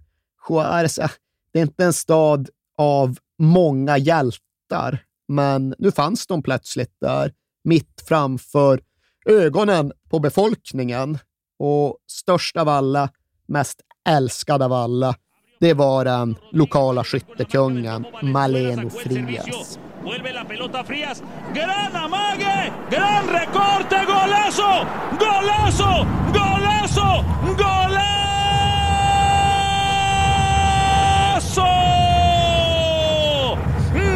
Juarez, 0.50 0.98
eh, 1.00 1.10
det 1.54 1.60
är 1.60 1.64
inte 1.64 1.84
en 1.84 1.94
stad 1.94 2.50
av 2.78 3.18
många 3.40 3.98
hjältar, 3.98 5.04
men 5.28 5.76
nu 5.78 5.92
fanns 5.92 6.28
de 6.28 6.44
plötsligt 6.44 6.96
där, 7.02 7.34
mitt 7.64 8.04
framför 8.08 8.82
ögonen 9.26 9.92
på 10.10 10.20
befolkningen. 10.20 11.18
Och 11.60 11.98
störst 12.08 12.58
av 12.58 12.70
alla, 12.70 13.10
mest 13.48 13.82
älskad 14.10 14.62
av 14.62 14.74
alla, 14.74 15.16
det 15.60 15.74
var 15.74 16.06
den 16.06 16.36
lokala 16.52 17.04
skyttekungen 17.04 18.06
Maleno 18.22 18.90
Frias. 18.90 19.80
Vuelve 20.04 20.32
la 20.34 20.46
pelota 20.46 20.84
Frías. 20.84 21.22
Gran 21.54 21.96
amague. 21.96 22.72
Gran 22.90 23.28
recorte. 23.28 24.06
Golazo. 24.06 24.86
Golazo. 25.20 26.06
Golazo. 26.34 27.24
Golazo. 27.58 28.00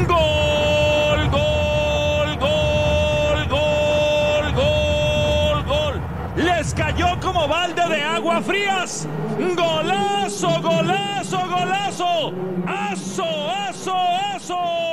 Gol, 0.08 1.30
gol, 1.30 2.38
gol, 2.40 3.48
gol, 3.50 4.54
gol, 4.54 5.64
gol. 5.66 6.02
Les 6.36 6.74
cayó 6.74 7.20
como 7.22 7.48
balde 7.48 7.88
de 7.88 8.02
agua 8.04 8.42
frías. 8.42 9.08
Golazo, 9.38 10.62
golazo, 10.62 11.40
golazo. 11.50 12.34
Aso, 12.68 13.52
aso, 13.52 13.96
aso. 14.36 14.93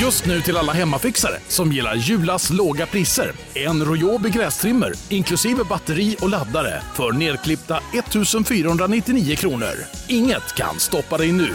Just 0.00 0.26
nu 0.26 0.40
till 0.40 0.56
alla 0.56 0.72
hemmafixare 0.72 1.34
som 1.48 1.72
gillar 1.72 1.94
Julas 1.94 2.50
låga 2.50 2.86
priser. 2.86 3.32
En 3.54 3.84
Royobi 3.84 4.30
grästrimmer 4.30 4.92
inklusive 5.08 5.64
batteri 5.64 6.16
och 6.20 6.28
laddare 6.28 6.82
för 6.94 7.12
nedklippta 7.12 7.80
1 7.94 8.48
499 8.48 9.36
kronor. 9.36 9.72
Inget 10.08 10.54
kan 10.54 10.78
stoppa 10.78 11.18
dig 11.18 11.32
nu. 11.32 11.50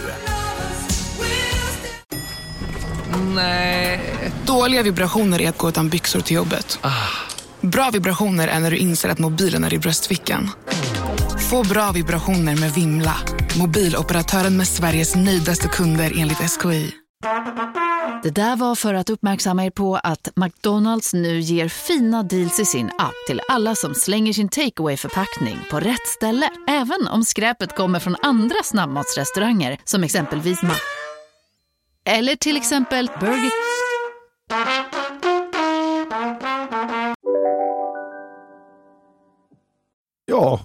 Nej. 3.34 4.00
Dåliga 4.46 4.82
vibrationer 4.82 5.40
är 5.40 5.48
att 5.48 5.58
gå 5.58 5.68
utan 5.68 5.88
byxor 5.88 6.20
till 6.20 6.36
jobbet. 6.36 6.78
Bra 7.60 7.90
vibrationer 7.92 8.48
är 8.48 8.60
när 8.60 8.70
du 8.70 8.76
inser 8.76 9.08
att 9.08 9.18
mobilen 9.18 9.64
är 9.64 9.74
i 9.74 9.78
bröstfickan. 9.78 10.50
Få 11.50 11.62
bra 11.62 11.92
vibrationer 11.92 12.56
med 12.56 12.74
Vimla. 12.74 13.16
Mobiloperatören 13.58 14.56
med 14.56 14.68
Sveriges 14.68 15.16
nöjdaste 15.16 15.68
kunder 15.68 16.12
enligt 16.16 16.38
SKI. 16.38 16.94
Det 18.22 18.30
där 18.30 18.56
var 18.56 18.74
för 18.74 18.94
att 18.94 19.10
uppmärksamma 19.10 19.64
er 19.64 19.70
på 19.70 19.96
att 19.96 20.28
McDonalds 20.36 21.14
nu 21.14 21.40
ger 21.40 21.68
fina 21.68 22.22
deals 22.22 22.60
i 22.60 22.64
sin 22.64 22.86
app 22.98 23.14
till 23.26 23.40
alla 23.48 23.74
som 23.74 23.94
slänger 23.94 24.32
sin 24.32 24.48
takeaway 24.48 24.96
förpackning 24.96 25.58
på 25.70 25.80
rätt 25.80 26.06
ställe. 26.06 26.50
Även 26.68 27.08
om 27.08 27.24
skräpet 27.24 27.76
kommer 27.76 27.98
från 27.98 28.16
andra 28.22 28.56
snabbmatsrestauranger 28.64 29.78
som 29.84 30.04
exempelvis 30.04 30.62
Ma... 30.62 30.74
Eller 32.04 32.36
till 32.36 32.56
exempel 32.56 33.10
Burger... 33.20 33.50
Ja, 40.26 40.60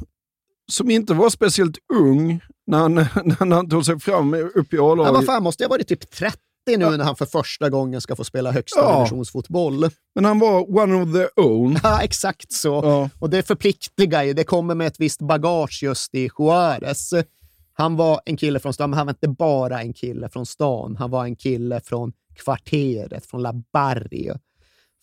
som 0.72 0.90
inte 0.92 1.14
var 1.14 1.30
speciellt 1.30 1.78
ung 1.94 2.42
när 2.68 2.78
han, 2.78 2.94
när 3.50 3.56
han 3.56 3.70
tog 3.70 3.86
sig 3.86 4.00
fram 4.00 4.34
upp 4.34 4.74
i 4.74 4.76
Ja, 4.76 4.92
A-laget. 4.92 5.14
vad 5.14 5.26
fan, 5.26 5.44
måste 5.44 5.64
jag 5.64 5.70
varit 5.70 5.88
typ 5.88 6.12
30 6.12 6.38
nu 6.68 6.78
när 6.98 7.04
han 7.04 7.16
för 7.16 7.26
första 7.26 7.70
gången 7.70 8.02
ska 8.02 8.16
få 8.16 8.24
spela 8.24 8.52
högsta 8.52 8.80
Ja. 8.80 8.98
divisionsfotboll? 8.98 9.90
Men 10.16 10.26
han 10.26 10.40
var 10.40 10.78
one 10.80 10.96
of 11.04 11.14
their 11.14 11.30
own. 11.40 11.78
Ja, 11.84 12.02
exakt 12.02 12.52
så. 12.54 12.82
Ja. 12.84 13.10
Och 13.20 13.30
det 13.30 13.44
förpliktigar 13.44 14.24
ju. 14.24 14.34
Det 14.34 14.44
kommer 14.44 14.76
med 14.76 14.88
ett 14.88 15.00
visst 15.00 15.22
bagage 15.22 15.80
just 15.84 16.16
i 16.16 16.30
Juarez. 16.40 17.14
Han 17.74 17.96
var 17.96 18.22
en 18.26 18.38
kille 18.38 18.60
från 18.60 18.74
stan, 18.74 18.90
men 18.90 18.98
han 18.98 19.08
var 19.08 19.12
inte 19.12 19.28
bara 19.28 19.82
en 19.82 19.94
kille 19.94 20.30
från 20.30 20.46
stan. 20.46 20.96
Han 21.00 21.12
var 21.12 21.24
en 21.26 21.36
kille 21.36 21.80
från 21.84 22.14
kvarteret, 22.36 23.26
från 23.26 23.42
La 23.42 23.54
Barrio. 23.74 24.40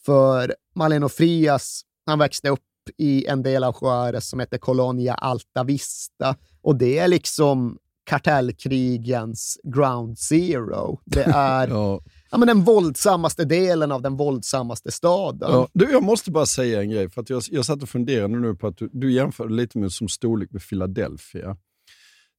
För 0.06 0.54
Maleno 0.74 1.08
Frias, 1.08 1.82
han 2.06 2.18
växte 2.18 2.48
upp 2.48 2.60
i 2.96 3.26
en 3.26 3.42
del 3.42 3.64
av 3.64 3.76
Juarez 3.80 4.28
som 4.28 4.40
heter 4.40 4.58
Colonia 4.58 5.14
Alta 5.14 5.64
Vista. 5.64 6.36
Och 6.62 6.76
det 6.76 6.98
är 6.98 7.08
liksom 7.08 7.78
kartellkrigens 8.08 9.58
ground 9.62 10.18
zero. 10.18 11.00
Det 11.04 11.22
är 11.34 11.68
Ja. 11.68 12.00
ja, 12.30 12.38
men 12.38 12.48
den 12.48 12.64
våldsammaste 12.64 13.44
delen 13.44 13.92
av 13.92 14.02
den 14.02 14.16
våldsammaste 14.16 14.90
staden. 14.90 15.50
Ja. 15.52 15.68
Du, 15.72 15.90
jag 15.90 16.02
måste 16.02 16.30
bara 16.30 16.46
säga 16.46 16.80
en 16.80 16.90
grej, 16.90 17.10
för 17.10 17.20
att 17.20 17.30
jag, 17.30 17.42
jag 17.50 17.64
satt 17.64 17.82
och 17.82 17.88
funderade 17.88 18.38
nu 18.38 18.54
på 18.54 18.66
att 18.66 18.76
du, 18.76 18.88
du 18.92 19.12
jämförde 19.12 19.54
lite 19.54 19.78
med 19.78 19.92
som 19.92 20.08
storlek 20.08 20.50
med 20.52 20.62
Philadelphia. 20.68 21.56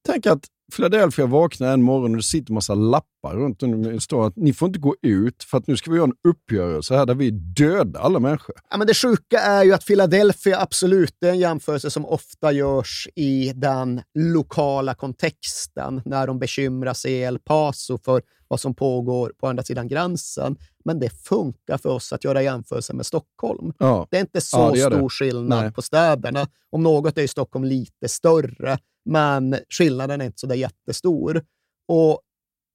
Tänk 0.06 0.26
att 0.26 0.44
Philadelphia 0.70 1.26
vaknar 1.26 1.72
en 1.72 1.82
morgon 1.82 2.10
och 2.10 2.16
det 2.16 2.22
sitter 2.22 2.52
massa 2.52 2.74
lappar 2.74 3.34
runt 3.36 3.62
om 3.62 3.90
i 3.90 4.00
stan 4.00 4.24
att 4.26 4.36
ni 4.36 4.52
får 4.52 4.66
inte 4.66 4.78
gå 4.78 4.96
ut 5.02 5.42
för 5.42 5.58
att 5.58 5.66
nu 5.66 5.76
ska 5.76 5.90
vi 5.90 5.96
göra 5.96 6.06
en 6.06 6.28
uppgörelse 6.28 6.96
här 6.96 7.06
där 7.06 7.14
vi 7.14 7.30
dödar 7.30 8.00
alla 8.00 8.18
människor. 8.18 8.54
Ja, 8.70 8.76
men 8.76 8.86
det 8.86 8.94
sjuka 8.94 9.40
är 9.40 9.64
ju 9.64 9.72
att 9.72 9.86
Philadelphia 9.86 10.60
absolut 10.60 11.14
det 11.20 11.26
är 11.28 11.32
en 11.32 11.38
jämförelse 11.38 11.90
som 11.90 12.06
ofta 12.06 12.52
görs 12.52 13.08
i 13.14 13.52
den 13.54 14.02
lokala 14.18 14.94
kontexten 14.94 16.02
när 16.04 16.26
de 16.26 16.38
bekymrar 16.38 16.94
sig 16.94 17.12
i 17.12 17.22
El 17.22 17.38
Paso 17.38 17.98
för 18.04 18.22
vad 18.48 18.60
som 18.60 18.74
pågår 18.74 19.32
på 19.40 19.48
andra 19.48 19.62
sidan 19.62 19.88
gränsen. 19.88 20.56
Men 20.84 20.98
det 21.00 21.10
funkar 21.10 21.78
för 21.78 21.88
oss 21.88 22.12
att 22.12 22.24
göra 22.24 22.42
jämförelser 22.42 22.94
med 22.94 23.06
Stockholm. 23.06 23.72
Ja. 23.78 24.06
Det 24.10 24.16
är 24.16 24.20
inte 24.20 24.40
så 24.40 24.58
Ja, 24.58 24.70
det 24.70 24.88
det. 24.90 24.96
stor 24.96 25.08
skillnad 25.08 25.62
Nej. 25.62 25.72
på 25.72 25.82
städerna. 25.82 26.46
Om 26.70 26.82
något 26.82 27.18
är 27.18 27.26
Stockholm 27.26 27.64
lite 27.64 28.08
större, 28.08 28.78
men 29.10 29.58
skillnaden 29.68 30.20
är 30.20 30.24
inte 30.24 30.40
så 30.40 30.46
där 30.46 30.54
jättestor. 30.54 31.44
Och 31.88 32.20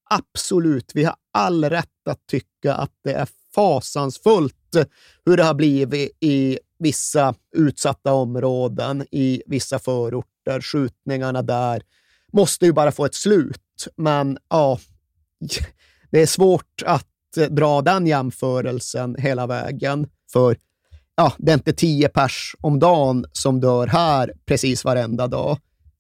absolut, 0.09 0.91
vi 0.93 1.03
har 1.03 1.15
all 1.33 1.69
rätt 1.69 2.07
att 2.09 2.27
tycka 2.27 2.73
att 2.73 2.91
det 3.03 3.13
är 3.13 3.27
fasansfullt 3.55 4.55
hur 5.25 5.37
det 5.37 5.43
har 5.43 5.53
blivit 5.53 6.17
i 6.19 6.59
vissa 6.79 7.35
utsatta 7.55 8.13
områden, 8.13 9.05
i 9.11 9.43
vissa 9.45 9.79
förorter. 9.79 10.61
Skjutningarna 10.61 11.41
där 11.41 11.83
måste 12.33 12.65
ju 12.65 12.73
bara 12.73 12.91
få 12.91 13.05
ett 13.05 13.15
slut. 13.15 13.87
Men 13.95 14.37
ja, 14.49 14.79
det 16.11 16.21
är 16.21 16.25
svårt 16.25 16.83
att 16.85 17.07
dra 17.49 17.81
den 17.81 18.07
jämförelsen 18.07 19.15
hela 19.19 19.47
vägen. 19.47 20.07
För 20.33 20.57
ja, 21.15 21.33
det 21.37 21.51
är 21.51 21.55
inte 21.55 21.73
tio 21.73 22.09
pers 22.09 22.55
om 22.61 22.79
dagen 22.79 23.25
som 23.31 23.59
dör 23.59 23.87
här 23.87 24.33
precis 24.45 24.83
varenda 24.83 25.27
dag. 25.27 25.57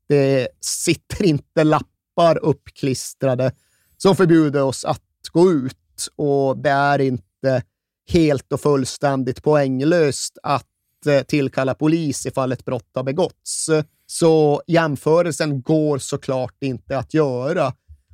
Det 0.09 0.47
sitter 0.61 1.23
inte 1.23 1.63
lappar 1.63 2.37
uppklistrade 2.41 3.51
som 3.97 4.15
förbjuder 4.15 4.63
oss 4.63 4.85
att 4.85 5.01
gå 5.31 5.51
ut 5.51 6.07
och 6.15 6.57
det 6.57 6.69
är 6.69 6.99
inte 7.01 7.63
helt 8.09 8.53
och 8.53 8.61
fullständigt 8.61 9.43
poänglöst 9.43 10.37
att 10.43 10.65
eh, 11.07 11.21
tillkalla 11.21 11.73
polis 11.75 12.25
ifall 12.25 12.51
ett 12.51 12.65
brott 12.65 12.89
har 12.93 13.03
begåtts. 13.03 13.69
Så 14.07 14.61
jämförelsen 14.67 15.61
går 15.61 15.97
såklart 15.97 16.55
inte 16.61 16.97
att 16.97 17.13
göra. 17.13 17.73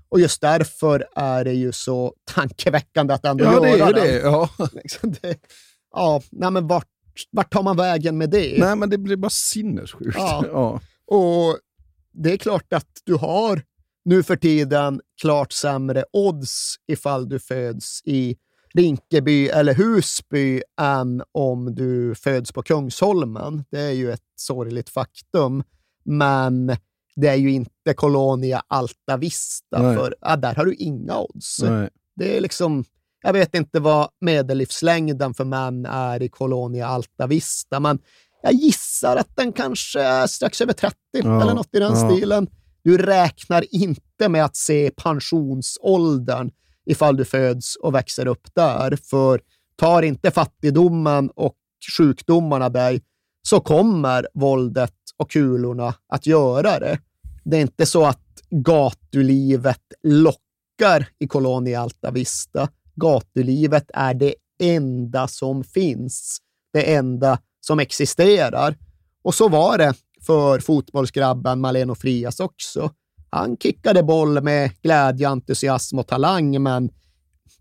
Och 0.09 0.19
just 0.19 0.41
därför 0.41 1.07
är 1.15 1.43
det 1.43 1.53
ju 1.53 1.71
så 1.71 2.13
tankeväckande 2.33 3.13
att 3.13 3.25
ändå 3.25 3.43
Ja, 3.43 3.67
göra 3.67 3.91
det 3.91 3.99
är 3.99 4.05
den. 4.05 4.07
det. 4.07 4.19
Ja. 4.19 4.49
Liksom 4.73 5.15
det. 5.21 5.37
Ja, 5.93 6.21
nej 6.31 6.51
men 6.51 6.67
vart, 6.67 6.87
vart 7.31 7.53
tar 7.53 7.63
man 7.63 7.77
vägen 7.77 8.17
med 8.17 8.29
det? 8.29 8.55
Nej, 8.59 8.75
men 8.75 8.89
det 8.89 8.97
blir 8.97 9.15
bara 9.17 9.29
sinnessjukt. 9.29 10.17
Ja. 10.17 10.43
Ja. 10.51 10.79
Och 11.15 11.57
det 12.11 12.33
är 12.33 12.37
klart 12.37 12.73
att 12.73 13.01
du 13.03 13.15
har 13.15 13.61
nu 14.05 14.23
för 14.23 14.35
tiden 14.35 15.01
klart 15.21 15.51
sämre 15.51 16.05
odds 16.13 16.75
ifall 16.87 17.29
du 17.29 17.39
föds 17.39 18.01
i 18.05 18.37
Rinkeby 18.73 19.47
eller 19.47 19.73
Husby 19.73 20.61
än 20.81 21.23
om 21.31 21.75
du 21.75 22.15
föds 22.15 22.51
på 22.51 22.63
Kungsholmen. 22.63 23.63
Det 23.71 23.79
är 23.79 23.91
ju 23.91 24.11
ett 24.11 24.23
sorgligt 24.35 24.89
faktum. 24.89 25.63
Men 26.03 26.77
det 27.15 27.27
är 27.27 27.35
ju 27.35 27.51
inte 27.51 27.93
Colonia 27.95 28.63
Alta 28.67 29.17
Vista, 29.17 29.81
Nej. 29.81 29.97
för 29.97 30.15
ja, 30.21 30.35
där 30.35 30.55
har 30.55 30.65
du 30.65 30.73
inga 30.73 31.19
odds. 31.19 31.61
Nej. 31.61 31.89
Det 32.15 32.37
är 32.37 32.41
liksom 32.41 32.83
Jag 33.21 33.33
vet 33.33 33.55
inte 33.55 33.79
vad 33.79 34.09
medellivslängden 34.21 35.33
för 35.33 35.45
män 35.45 35.85
är 35.85 36.21
i 36.21 36.29
Colonia 36.29 36.87
Alta 36.87 37.27
Vista, 37.27 37.79
men 37.79 37.99
jag 38.41 38.53
gissar 38.53 39.15
att 39.15 39.35
den 39.35 39.53
kanske 39.53 40.01
är 40.01 40.27
strax 40.27 40.61
över 40.61 40.73
30 40.73 40.95
Ja, 41.11 41.41
eller 41.41 41.53
något 41.53 41.75
i 41.75 41.79
den 41.79 41.93
ja. 41.93 42.09
stilen. 42.09 42.47
Du 42.83 42.97
räknar 42.97 43.65
inte 43.75 44.29
med 44.29 44.45
att 44.45 44.55
se 44.55 44.91
pensionsåldern 44.97 46.51
ifall 46.85 47.17
du 47.17 47.25
föds 47.25 47.75
och 47.75 47.95
växer 47.95 48.27
upp 48.27 48.47
där, 48.55 48.97
för 49.09 49.41
tar 49.77 50.01
inte 50.01 50.31
fattigdomen 50.31 51.29
och 51.35 51.55
sjukdomarna 51.97 52.69
dig 52.69 53.01
så 53.41 53.59
kommer 53.59 54.27
våldet 54.33 54.93
och 55.17 55.31
kulorna 55.31 55.93
att 56.07 56.25
göra 56.25 56.79
det. 56.79 56.99
Det 57.43 57.57
är 57.57 57.61
inte 57.61 57.85
så 57.85 58.05
att 58.05 58.41
gatulivet 58.49 59.81
lockar 60.03 61.07
i 61.19 61.27
Colonia 61.27 61.81
Alta 61.81 62.11
Vista. 62.11 62.69
Gatulivet 62.95 63.91
är 63.93 64.13
det 64.13 64.35
enda 64.59 65.27
som 65.27 65.63
finns, 65.63 66.37
det 66.73 66.93
enda 66.95 67.39
som 67.61 67.79
existerar. 67.79 68.77
Och 69.23 69.35
så 69.35 69.49
var 69.49 69.77
det 69.77 69.93
för 70.25 70.59
fotbollsgrabben 70.59 71.61
Maleno 71.61 71.95
Frias 71.95 72.39
också. 72.39 72.91
Han 73.29 73.57
kickade 73.57 74.03
boll 74.03 74.43
med 74.43 74.81
glädje, 74.81 75.29
entusiasm 75.29 75.99
och 75.99 76.07
talang, 76.07 76.63
men 76.63 76.89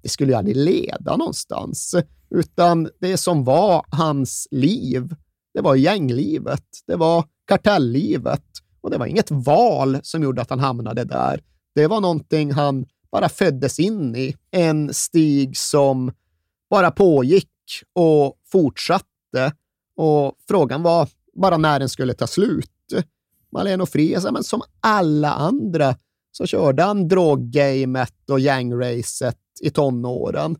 det 0.02 0.08
skulle 0.08 0.32
ju 0.32 0.38
aldrig 0.38 0.56
leda 0.56 1.16
någonstans. 1.16 1.94
Utan 2.30 2.90
det 3.00 3.16
som 3.16 3.44
var 3.44 3.84
hans 3.88 4.48
liv, 4.50 5.14
det 5.54 5.60
var 5.60 5.74
gänglivet, 5.74 6.64
det 6.86 6.96
var 6.96 7.24
kartelllivet 7.46 8.44
och 8.80 8.90
det 8.90 8.98
var 8.98 9.06
inget 9.06 9.30
val 9.30 9.98
som 10.02 10.22
gjorde 10.22 10.42
att 10.42 10.50
han 10.50 10.58
hamnade 10.58 11.04
där. 11.04 11.40
Det 11.74 11.86
var 11.86 12.00
någonting 12.00 12.52
han 12.52 12.86
bara 13.12 13.28
föddes 13.28 13.78
in 13.78 14.16
i. 14.16 14.36
En 14.50 14.94
stig 14.94 15.56
som 15.56 16.12
bara 16.70 16.90
pågick 16.90 17.50
och 17.92 18.38
fortsatte. 18.52 19.52
Och 20.02 20.34
frågan 20.48 20.82
var 20.82 21.08
bara 21.34 21.56
när 21.56 21.78
den 21.78 21.88
skulle 21.88 22.14
ta 22.14 22.26
slut. 22.26 22.70
Maleno 23.52 23.86
Frias, 23.86 24.24
men 24.32 24.44
som 24.44 24.62
alla 24.80 25.32
andra 25.32 25.96
så 26.32 26.46
körde 26.46 26.82
han 26.82 27.08
droggamet 27.08 28.30
och 28.30 28.40
gängracet 28.40 29.38
i 29.60 29.70
tonåren. 29.70 30.56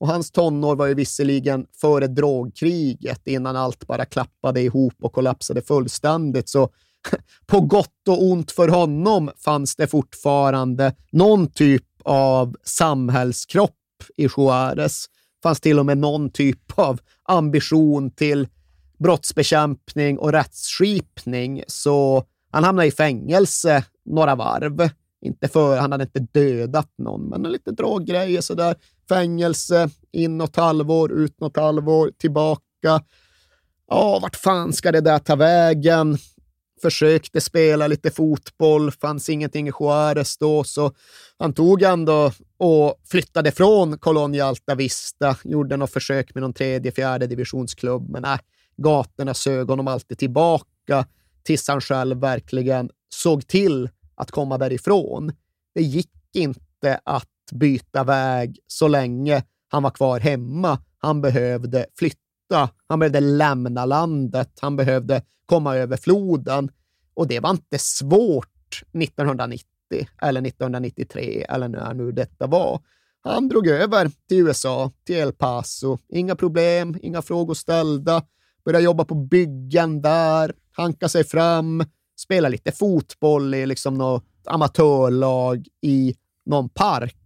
Och 0.00 0.08
hans 0.08 0.30
tonår 0.30 0.76
var 0.76 0.86
ju 0.86 0.94
visserligen 0.94 1.66
före 1.80 2.06
drogkriget, 2.06 3.26
innan 3.26 3.56
allt 3.56 3.86
bara 3.86 4.04
klappade 4.04 4.60
ihop 4.60 4.94
och 5.00 5.12
kollapsade 5.12 5.62
fullständigt. 5.62 6.48
Så 6.48 6.68
på 7.46 7.60
gott 7.60 8.08
och 8.08 8.24
ont 8.24 8.50
för 8.50 8.68
honom 8.68 9.30
fanns 9.44 9.76
det 9.76 9.86
fortfarande 9.86 10.94
någon 11.12 11.46
typ 11.46 11.86
av 12.04 12.56
samhällskropp 12.64 13.76
i 14.16 14.28
Juarez. 14.36 15.06
fanns 15.42 15.60
till 15.60 15.78
och 15.78 15.86
med 15.86 15.98
någon 15.98 16.30
typ 16.30 16.78
av 16.78 17.00
ambition 17.28 18.10
till 18.10 18.48
brottsbekämpning 19.00 20.18
och 20.18 20.32
rättsskipning. 20.32 21.62
Så 21.66 22.24
han 22.50 22.64
hamnade 22.64 22.88
i 22.88 22.90
fängelse 22.90 23.84
några 24.04 24.34
varv. 24.34 24.90
Inte 25.22 25.48
för, 25.48 25.78
han 25.78 25.92
hade 25.92 26.04
inte 26.04 26.20
dödat 26.20 26.88
någon, 26.98 27.28
men 27.28 27.42
lite 27.42 27.70
droggrejer 27.70 28.40
sådär. 28.40 28.76
Fängelse, 29.08 29.90
in 30.12 30.38
något 30.38 30.56
halvår, 30.56 31.12
ut 31.12 31.40
något 31.40 31.56
halvår, 31.56 32.10
tillbaka. 32.18 33.02
Ja, 33.88 34.18
vart 34.22 34.36
fan 34.36 34.72
ska 34.72 34.92
det 34.92 35.00
där 35.00 35.18
ta 35.18 35.36
vägen? 35.36 36.18
Försökte 36.82 37.40
spela 37.40 37.86
lite 37.86 38.10
fotboll, 38.10 38.90
fanns 38.90 39.28
ingenting 39.28 39.68
i 39.68 39.72
Juarez 39.80 40.38
då, 40.38 40.64
så 40.64 40.92
han 41.38 41.52
tog 41.52 41.82
ändå 41.82 42.32
och 42.58 42.94
flyttade 43.04 43.52
från 43.52 43.98
Colonia 43.98 44.46
Alta 44.46 44.74
Vista, 44.74 45.36
gjorde 45.44 45.76
något 45.76 45.92
försök 45.92 46.34
med 46.34 46.42
någon 46.42 46.52
tredje, 46.52 46.92
fjärde 46.92 47.26
divisionsklubb, 47.26 48.10
men 48.10 48.22
nej, 48.22 48.38
gatorna 48.82 49.34
sög 49.34 49.68
honom 49.68 49.88
alltid 49.88 50.18
tillbaka 50.18 51.06
tills 51.42 51.68
han 51.68 51.80
själv 51.80 52.20
verkligen 52.20 52.90
såg 53.08 53.46
till 53.46 53.88
att 54.14 54.30
komma 54.30 54.58
därifrån. 54.58 55.32
Det 55.74 55.82
gick 55.82 56.10
inte 56.34 57.00
att 57.04 57.28
byta 57.52 58.04
väg 58.04 58.58
så 58.66 58.88
länge 58.88 59.42
han 59.68 59.82
var 59.82 59.90
kvar 59.90 60.20
hemma. 60.20 60.78
Han 60.98 61.20
behövde 61.20 61.86
flytta, 61.98 62.70
han 62.86 62.98
behövde 62.98 63.20
lämna 63.20 63.84
landet, 63.84 64.58
han 64.60 64.76
behövde 64.76 65.22
komma 65.46 65.76
över 65.76 65.96
floden. 65.96 66.70
Och 67.14 67.28
det 67.28 67.40
var 67.40 67.50
inte 67.50 67.78
svårt 67.78 68.82
1990 68.92 69.66
eller 70.22 70.46
1993 70.46 71.46
eller 71.48 71.68
när 71.68 71.94
nu 71.94 72.12
detta 72.12 72.46
var. 72.46 72.80
Han 73.22 73.48
drog 73.48 73.66
över 73.66 74.10
till 74.28 74.38
USA, 74.38 74.92
till 75.04 75.16
El 75.16 75.32
Paso. 75.32 75.98
Inga 76.08 76.36
problem, 76.36 76.96
inga 77.02 77.22
frågor 77.22 77.54
ställda 77.54 78.22
börjar 78.64 78.80
jobba 78.80 79.04
på 79.04 79.14
byggen 79.14 80.02
där, 80.02 80.52
hanka 80.72 81.08
sig 81.08 81.24
fram, 81.24 81.84
spela 82.20 82.48
lite 82.48 82.72
fotboll 82.72 83.54
i 83.54 83.66
liksom 83.66 83.94
något 83.94 84.24
amatörlag 84.46 85.66
i 85.82 86.14
någon 86.44 86.68
park. 86.68 87.16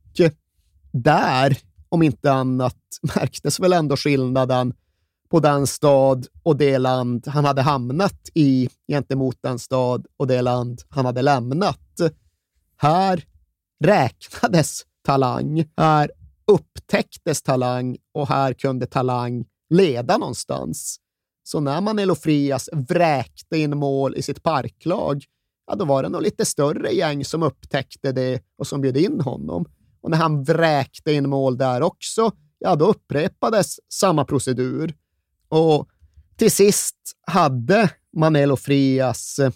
Där, 0.93 1.59
om 1.89 2.03
inte 2.03 2.33
annat, 2.33 2.77
märktes 3.17 3.61
väl 3.61 3.73
ändå 3.73 3.97
skillnaden 3.97 4.75
på 5.31 5.41
den 5.41 5.67
stad 5.67 6.27
och 6.43 6.57
det 6.57 6.79
land 6.79 7.29
han 7.29 7.45
hade 7.45 7.63
hamnat 7.63 8.31
i 8.35 8.69
gentemot 8.89 9.37
den 9.41 9.59
stad 9.59 10.07
och 10.17 10.27
det 10.27 10.43
land 10.43 10.83
han 10.89 11.05
hade 11.05 11.23
lämnat. 11.23 12.01
Här 12.77 13.25
räknades 13.85 14.83
talang, 15.05 15.65
här 15.77 16.11
upptäcktes 16.47 17.43
talang 17.43 17.97
och 18.13 18.29
här 18.29 18.53
kunde 18.53 18.87
talang 18.87 19.45
leda 19.71 20.19
någonstans. 20.19 21.01
Så 21.47 21.61
när 21.61 21.81
Manelo 21.81 22.15
Frias 22.15 22.69
vräkte 22.73 23.59
in 23.59 23.79
mål 23.79 24.17
i 24.17 24.23
sitt 24.23 24.43
parklag, 24.43 25.25
ja, 25.67 25.75
då 25.75 25.85
var 25.85 26.03
det 26.03 26.09
nog 26.09 26.23
lite 26.23 26.45
större 26.45 26.91
gäng 26.91 27.25
som 27.25 27.43
upptäckte 27.43 28.13
det 28.13 28.43
och 28.59 28.67
som 28.67 28.81
bjöd 28.81 28.97
in 28.97 29.21
honom. 29.21 29.67
Och 30.01 30.11
när 30.11 30.19
han 30.19 30.45
vräkte 30.45 31.13
in 31.13 31.29
mål 31.29 31.57
där 31.57 31.83
också, 31.83 32.33
ja, 32.59 32.77
då 32.77 32.87
upprepades 32.87 33.93
samma 33.93 34.25
procedur. 34.25 34.95
Och 35.49 35.89
till 36.37 36.51
sist 36.51 36.97
hade 37.27 37.91
Manelo 38.17 38.57
Frias 38.57 39.39
eh, 39.39 39.53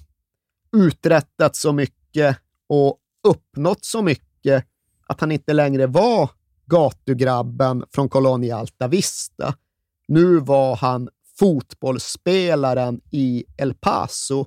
uträttat 0.76 1.57
så 1.57 1.72
mycket 1.72 2.36
och 2.66 2.99
uppnått 3.28 3.84
så 3.84 4.03
mycket 4.03 4.64
att 5.07 5.20
han 5.20 5.32
inte 5.32 5.53
längre 5.53 5.86
var 5.86 6.30
gatugrabben 6.66 7.84
från 7.91 8.09
Colonia 8.09 8.57
Alta 8.57 8.89
Vista. 8.89 9.55
Nu 10.09 10.39
var 10.39 10.76
han 10.76 11.09
fotbollsspelaren 11.39 13.01
i 13.11 13.45
El 13.57 13.74
Paso 13.74 14.47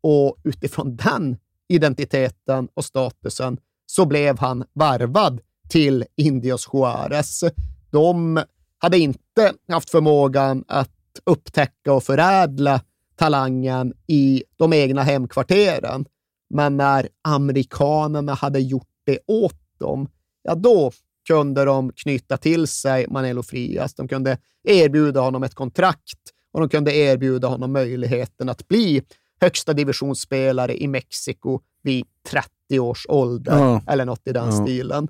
och 0.00 0.36
utifrån 0.44 0.96
den 1.04 1.36
identiteten 1.68 2.68
och 2.74 2.84
statusen 2.84 3.58
så 3.86 4.06
blev 4.06 4.38
han 4.38 4.64
varvad 4.72 5.40
till 5.68 6.04
Indios 6.16 6.68
Juarez. 6.72 7.44
De 7.90 8.42
hade 8.78 8.98
inte 8.98 9.52
haft 9.68 9.90
förmågan 9.90 10.64
att 10.68 10.90
upptäcka 11.24 11.92
och 11.92 12.04
förädla 12.04 12.80
talangen 13.16 13.92
i 14.06 14.44
de 14.56 14.72
egna 14.72 15.02
hemkvarteren. 15.02 16.06
Men 16.50 16.76
när 16.76 17.08
amerikanerna 17.22 18.34
hade 18.34 18.60
gjort 18.60 18.88
det 19.04 19.18
åt 19.26 19.78
dem, 19.78 20.08
ja 20.42 20.54
då 20.54 20.92
kunde 21.30 21.64
de 21.64 21.92
knyta 21.92 22.36
till 22.36 22.66
sig 22.66 23.06
Manelo 23.08 23.42
Frias. 23.42 23.94
De 23.94 24.08
kunde 24.08 24.38
erbjuda 24.64 25.20
honom 25.20 25.42
ett 25.42 25.54
kontrakt 25.54 26.18
och 26.52 26.60
de 26.60 26.68
kunde 26.68 26.94
erbjuda 26.96 27.48
honom 27.48 27.72
möjligheten 27.72 28.48
att 28.48 28.68
bli 28.68 29.02
högsta 29.40 29.72
divisionsspelare 29.72 30.82
i 30.82 30.88
Mexiko 30.88 31.60
vid 31.82 32.04
30 32.28 32.80
års 32.80 33.06
ålder 33.08 33.58
Ja. 33.58 33.82
eller 33.86 34.04
något 34.04 34.26
i 34.26 34.32
den 34.32 34.46
Ja. 34.46 34.64
stilen. 34.64 35.08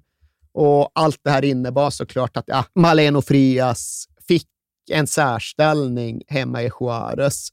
Och 0.52 0.90
allt 0.94 1.18
det 1.24 1.30
här 1.30 1.44
innebar 1.44 1.90
såklart 1.90 2.36
att 2.36 2.44
ja, 2.46 2.64
Maleno 2.74 3.22
Frias 3.22 4.06
fick 4.28 4.48
en 4.90 5.06
särställning 5.06 6.22
hemma 6.26 6.62
i 6.62 6.70
Juarez. 6.80 7.48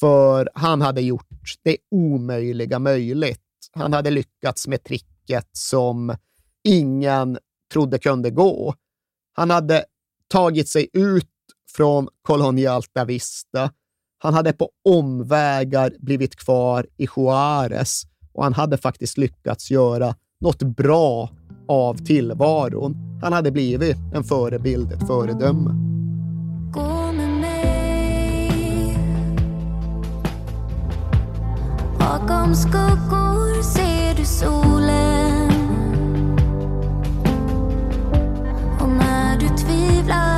För 0.00 0.48
han 0.54 0.82
hade 0.82 1.00
gjort 1.00 1.26
det 1.62 1.76
omöjliga 1.90 2.78
möjligt. 2.78 3.40
Han 3.72 3.92
hade 3.92 4.10
lyckats 4.10 4.68
med 4.68 4.84
tricket 4.84 5.48
som 5.52 6.16
ingen 6.64 7.38
trodde 7.72 7.98
kunde 7.98 8.30
gå. 8.30 8.74
Han 9.32 9.50
hade 9.50 9.84
tagit 10.28 10.68
sig 10.68 10.88
ut 10.92 11.26
från 11.76 12.08
Colonia 12.22 12.80
Vista. 13.06 13.70
Han 14.18 14.34
hade 14.34 14.52
på 14.52 14.70
omvägar 14.84 15.92
blivit 15.98 16.36
kvar 16.36 16.86
i 16.96 17.08
Juarez 17.16 18.02
och 18.32 18.44
han 18.44 18.54
hade 18.54 18.78
faktiskt 18.78 19.18
lyckats 19.18 19.70
göra 19.70 20.14
något 20.40 20.62
bra 20.62 21.30
av 21.68 21.94
tillvaron. 21.94 23.18
Han 23.22 23.32
hade 23.32 23.50
blivit 23.50 23.96
en 24.14 24.24
förebild, 24.24 24.92
ett 24.92 25.06
föredöme. 25.06 25.70
Gå 26.72 27.12
med 27.12 27.30
mig 27.40 27.68
Bakom 31.98 32.54
skuggor 32.54 33.62
ser 33.62 34.16
du 34.16 34.24
solen 34.24 35.47
du 39.38 39.48
tvivlar. 39.48 40.37